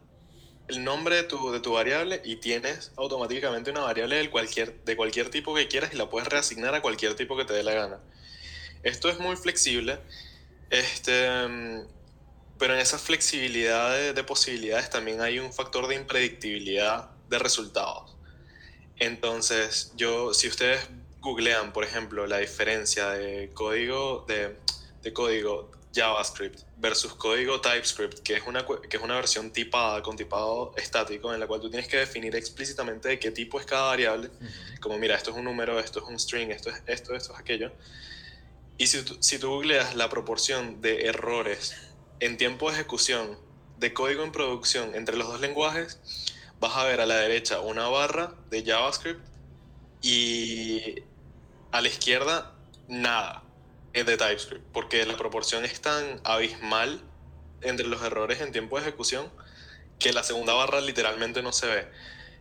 [0.67, 4.95] el nombre de tu, de tu variable, y tienes automáticamente una variable de cualquier, de
[4.95, 7.73] cualquier tipo que quieras y la puedes reasignar a cualquier tipo que te dé la
[7.73, 7.99] gana.
[8.83, 9.99] Esto es muy flexible,
[10.69, 11.27] este,
[12.57, 18.15] pero en esa flexibilidad de, de posibilidades también hay un factor de impredictibilidad de resultados.
[18.97, 20.87] Entonces, yo, si ustedes
[21.19, 24.55] googlean, por ejemplo, la diferencia de código, de,
[25.01, 30.17] de código JavaScript versus código TypeScript, que es, una, que es una versión tipada con
[30.17, 33.87] tipado estático, en la cual tú tienes que definir explícitamente de qué tipo es cada
[33.87, 34.29] variable,
[34.81, 37.39] como mira, esto es un número, esto es un string, esto es esto, esto es
[37.39, 37.71] aquello.
[38.77, 41.75] Y si tú, si tú googleas la proporción de errores
[42.19, 43.39] en tiempo de ejecución
[43.77, 45.99] de código en producción entre los dos lenguajes,
[46.59, 49.25] vas a ver a la derecha una barra de JavaScript
[50.01, 51.03] y
[51.71, 52.53] a la izquierda
[52.87, 53.44] nada
[54.03, 57.01] de TypeScript, porque la proporción es tan abismal
[57.61, 59.31] entre los errores en tiempo de ejecución
[59.99, 61.87] que la segunda barra literalmente no se ve.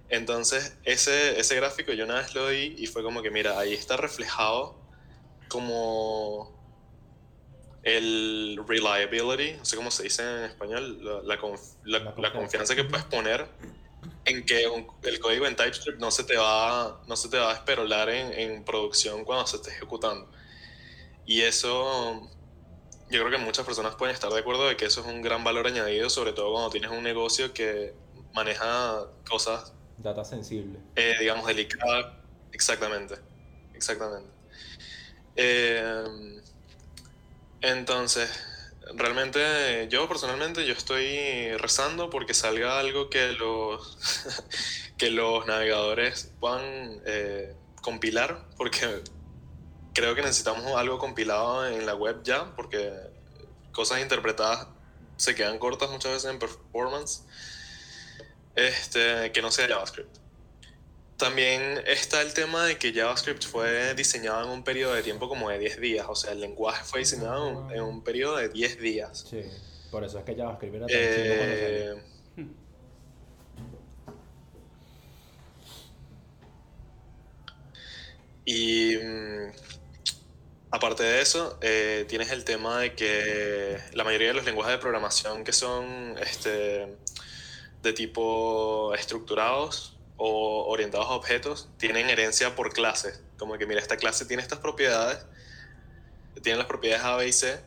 [0.09, 3.73] Entonces, ese, ese gráfico yo una vez lo di y fue como que, mira, ahí
[3.75, 4.85] está reflejado
[5.49, 6.53] como
[7.83, 12.33] el reliability, no sé cómo se dice en español, la, la conf- La la confianza.
[12.39, 13.47] confianza que puedes poner
[14.25, 17.53] en que un- el código en TypeScript no se te va, no se te va
[17.53, 20.31] a esperolar en, en producción cuando se esté ejecutando.
[21.27, 22.29] Y eso,
[23.11, 25.45] yo creo que muchas personas pueden estar de acuerdo de que eso es un gran
[25.45, 27.95] valor añadido, sobre todo cuando tienes un negocio que
[28.33, 30.79] maneja cosas Data sensible.
[30.97, 32.21] eh, digamos, delicada.
[32.53, 33.15] Exactamente,
[33.75, 34.31] exactamente.
[35.37, 36.41] Eh,
[37.61, 38.31] entonces,
[38.95, 43.97] realmente yo personalmente yo estoy rezando porque salga algo que los,
[44.99, 49.03] que los navegadores puedan eh, compilar, porque
[49.95, 52.93] creo que necesitamos algo compilado en la web ya, porque
[53.73, 54.67] cosas interpretadas
[55.17, 57.23] se quedan cortas muchas veces en performance,
[58.57, 60.17] este, que no sea JavaScript.
[61.17, 65.49] También está el tema de que JavaScript fue diseñado en un periodo de tiempo como
[65.49, 69.25] de 10 días, o sea, el lenguaje fue diseñado en un- periodo de 10 días.
[69.31, 69.43] Sí.
[69.93, 70.97] Por eso es que JavaScript era tan.
[70.99, 71.95] Eh,
[78.45, 78.84] y
[80.75, 84.79] aparte de eso, eh, tienes el tema de que la mayoría de los lenguajes de
[84.79, 86.97] programación que son este,
[87.83, 93.23] de tipo estructurados o orientados a objetos tienen herencia por clases.
[93.39, 95.25] Como que, mira, esta clase tiene estas propiedades,
[96.43, 97.61] tiene las propiedades A, B y C,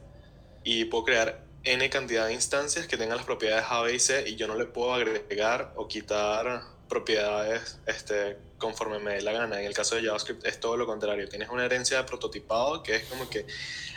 [0.66, 4.28] y puedo crear n cantidad de instancias que tengan las propiedades A, B y C
[4.28, 9.59] y yo no le puedo agregar o quitar propiedades este, conforme me dé la gana.
[9.59, 11.27] En el caso de JavaScript es todo lo contrario.
[11.29, 13.45] Tienes una herencia de prototipado que es como que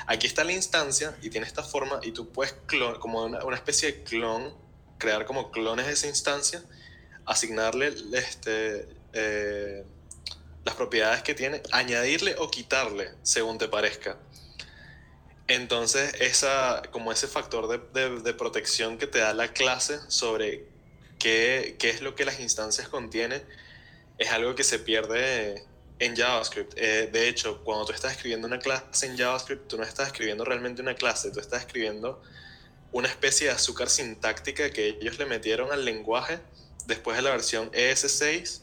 [0.06, 3.92] aquí está la instancia y tiene esta forma y tú puedes clon, como una, especie
[3.92, 4.54] de clon,
[4.98, 6.62] crear como clones de esa instancia,
[7.24, 9.84] asignarle este, eh,
[10.64, 14.18] las propiedades que tiene, añadirle o quitarle según te parezca.
[15.48, 20.69] Entonces, esa, como ese factor de protección que te da la clase sobre
[21.20, 23.44] qué, qué es lo que las instancias contienen,
[24.18, 25.64] es algo que se pierde
[26.00, 26.72] en JavaScript.
[26.76, 30.44] Eh, de hecho, cuando tú estás escribiendo una clase en JavaScript, tú no estás escribiendo
[30.44, 32.20] realmente una clase, tú estás escribiendo
[32.90, 36.40] una especie de azúcar sintáctica que ellos le metieron al lenguaje
[36.86, 38.62] después de la versión ES6,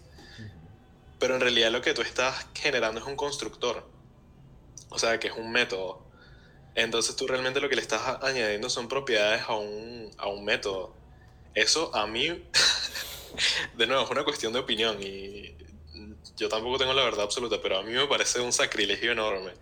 [1.19, 3.87] pero en realidad lo que tú estás generando es un constructor,
[4.89, 6.05] o sea, que es un método.
[6.75, 10.93] Entonces tú realmente lo que le estás añadiendo son propiedades a un, a un método.
[11.57, 12.27] Eso a mí,
[13.77, 15.55] de nuevo, es una cuestión de opinión y
[16.35, 19.53] yo tampoco tengo la verdad absoluta, pero a mí me parece un sacrilegio enorme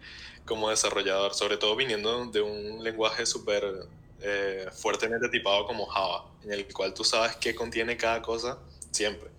[0.45, 3.63] como desarrollador, sobre todo viniendo de un lenguaje súper
[4.21, 8.59] eh, fuertemente tipado como Java, en el cual tú sabes qué contiene cada cosa
[8.91, 9.29] siempre.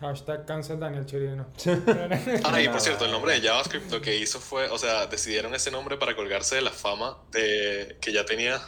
[0.00, 1.46] Hashtag cancel Daniel Chirino.
[2.44, 5.06] Ah, y por cierto, el no, nombre de JavaScript lo que hizo fue, o sea,
[5.06, 8.60] decidieron ese nombre para colgarse de la fama de, que ya tenía.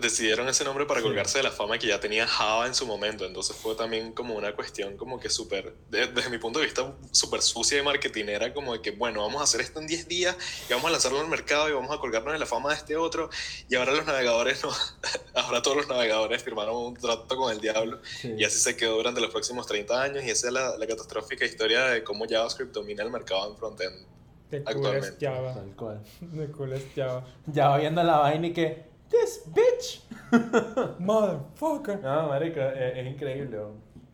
[0.00, 1.06] Decidieron ese nombre para Sí.
[1.06, 3.24] colgarse de la fama que ya tenía Java en su momento.
[3.26, 6.92] Entonces fue también como una cuestión como que súper, de- desde mi punto de vista,
[7.12, 10.36] súper sucia y marketinera, como de que, bueno, vamos a hacer esto en 10 días
[10.68, 12.96] y vamos a lanzarlo al mercado y vamos a colgarnos de la fama de este
[12.96, 13.30] otro.
[13.68, 14.70] Y ahora los navegadores, no,
[15.34, 18.00] ahora todos los navegadores firmaron un trato con el diablo.
[18.20, 18.34] Sí.
[18.36, 21.44] Y así se quedó durante los próximos 30 años y esa es la, la catastrófica
[21.44, 24.06] historia de cómo JavaScript domina el mercado en frontend.
[24.50, 25.26] The coolest Actualmente.
[25.26, 25.54] Java.
[25.54, 26.02] Tal cual.
[26.36, 27.24] The coolest Java.
[27.46, 28.93] Ya va viendo la vaina y que.
[29.10, 30.02] This bitch.
[30.98, 32.00] Motherfucker.
[32.02, 33.58] No, marico, es, es increíble.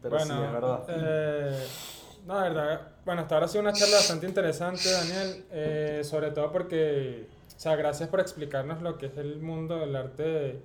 [0.03, 0.84] Pero bueno, sí, es verdad.
[0.88, 1.66] eh,
[2.26, 2.80] no, de verdad.
[3.05, 5.45] Bueno, hasta ahora ha sido una charla bastante interesante, Daniel.
[5.51, 9.97] eh, sobre todo porque, o sea, gracias por explicarnos lo que es el mundo del
[9.97, 10.61] arte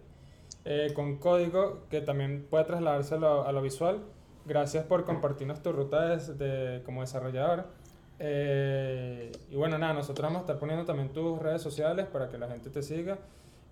[0.66, 4.00] eh, con código, que también puede trasladarse a lo, a lo visual.
[4.46, 7.66] Gracias por compartirnos tu ruta de, de- como desarrollador.
[8.20, 12.38] Eh, y bueno, nada, nosotros vamos a estar poniendo también tus redes sociales para que
[12.38, 13.18] la gente te siga.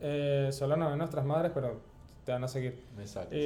[0.04, 1.80] Eh, solo no ven nuestras madres, pero
[2.26, 2.80] te van a seguir.
[3.00, 3.36] Exacto.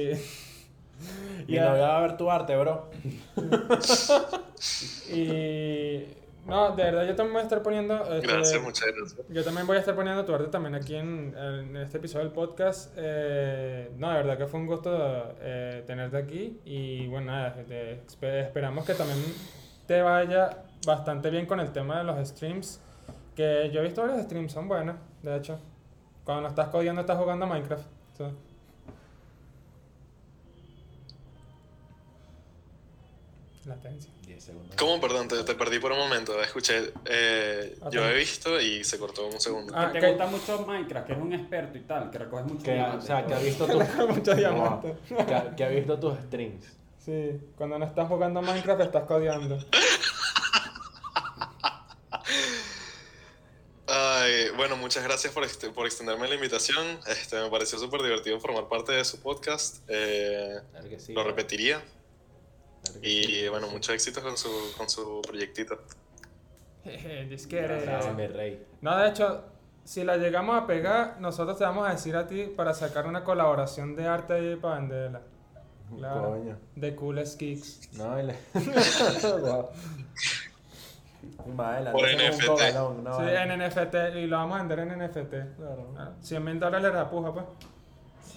[1.46, 2.90] Y, Mi y a- novia va a ver tu arte, bro.
[5.10, 6.04] Y
[6.46, 8.02] no, de verdad yo también voy a estar poniendo.
[8.14, 9.28] este, Gracias, muchas gracias.
[9.28, 12.32] Yo también voy a estar poniendo tu arte también aquí en, en este episodio del
[12.32, 12.92] podcast.
[12.96, 16.58] Eh, no, de verdad que fue un gusto eh, tenerte aquí.
[16.64, 19.18] Y bueno, nada, te- espe- esperamos que también
[19.86, 22.80] te vaya bastante bien con el tema de los streams.
[23.36, 25.60] Que yo he visto varios streams, son buenos, de hecho.
[26.28, 27.86] Cuando no estás codiando, estás jugando a Minecraft.
[33.64, 34.10] Latencia.
[34.26, 34.76] 10 segundos.
[34.76, 35.00] ¿Cómo?
[35.00, 36.40] Perdón, te, te perdí por un momento.
[36.42, 39.72] Escuché, eh, yo he visto y se cortó un segundo.
[39.76, 42.64] Ah, que te gusta mucho Minecraft, que eres un experto y tal, que recoges mucho
[42.64, 43.82] Que, o sea, que ha visto tus.
[44.08, 44.96] Mucho diamante.
[45.10, 46.66] No, que, ha- que ha visto tus strings.
[46.98, 49.58] Sí, cuando no estás jugando a Minecraft estás codeando.
[53.90, 56.98] Ay, bueno, muchas gracias por, este- por extenderme la invitación.
[57.08, 59.84] Este, me pareció súper divertido formar parte de su podcast.
[59.86, 61.12] Eh, Claro que sí.
[61.12, 61.82] lo repetiría.
[62.84, 63.48] Claro que Y sí.
[63.48, 65.78] bueno, muchos éxitos con su, con su proyectito.
[68.16, 68.66] Mi rey.
[68.80, 69.44] No, de hecho,
[69.84, 73.24] si la llegamos a pegar, nosotros te vamos a decir a ti para sacar una
[73.24, 75.20] colaboración de arte ahí para venderla.
[75.94, 76.30] Claro.
[76.30, 76.58] Coño.
[76.76, 77.92] De Coolest Kicks.
[77.92, 78.38] No, y le...
[81.58, 82.74] Adelante Por NFT.
[82.74, 83.42] no, sí, vale.
[83.42, 85.56] en NFT y lo vamos a vender en NFT.
[85.56, 85.94] Claro.
[85.98, 87.44] Ah, 100 mil dólares la puja, pues.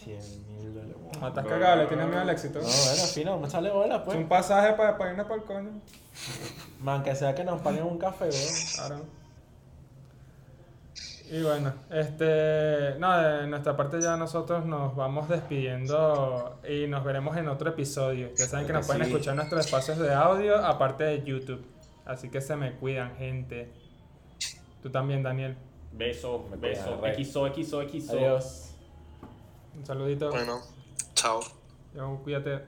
[0.04, 0.96] 100 mil dólares.
[1.20, 2.60] No estás cagado, le tienes miedo al éxito.
[2.60, 4.18] No, bueno, al final, no sale bola, Es pues.
[4.18, 5.70] un pasaje para, para irnos por el coño.
[6.80, 8.54] Man, que sea que nos paguen un café, weón.
[8.76, 9.22] Claro.
[11.32, 17.38] Y bueno, este, no, de nuestra parte ya nosotros nos vamos despidiendo y nos veremos
[17.38, 18.32] en otro episodio.
[18.36, 21.66] Ya saben que nos pueden escuchar en nuestros espacios de audio, aparte de YouTube.
[22.06, 23.72] Así que se me cuidan, gente.
[24.82, 25.56] Tú también, Daniel.
[25.94, 27.02] Beso, Me beso.
[27.18, 28.12] XO, XO, XO.
[28.14, 28.76] Adiós.
[29.76, 30.30] Un saludito.
[30.30, 30.62] Bueno,
[31.14, 31.42] chao.
[31.94, 32.62] Yo, cuídate.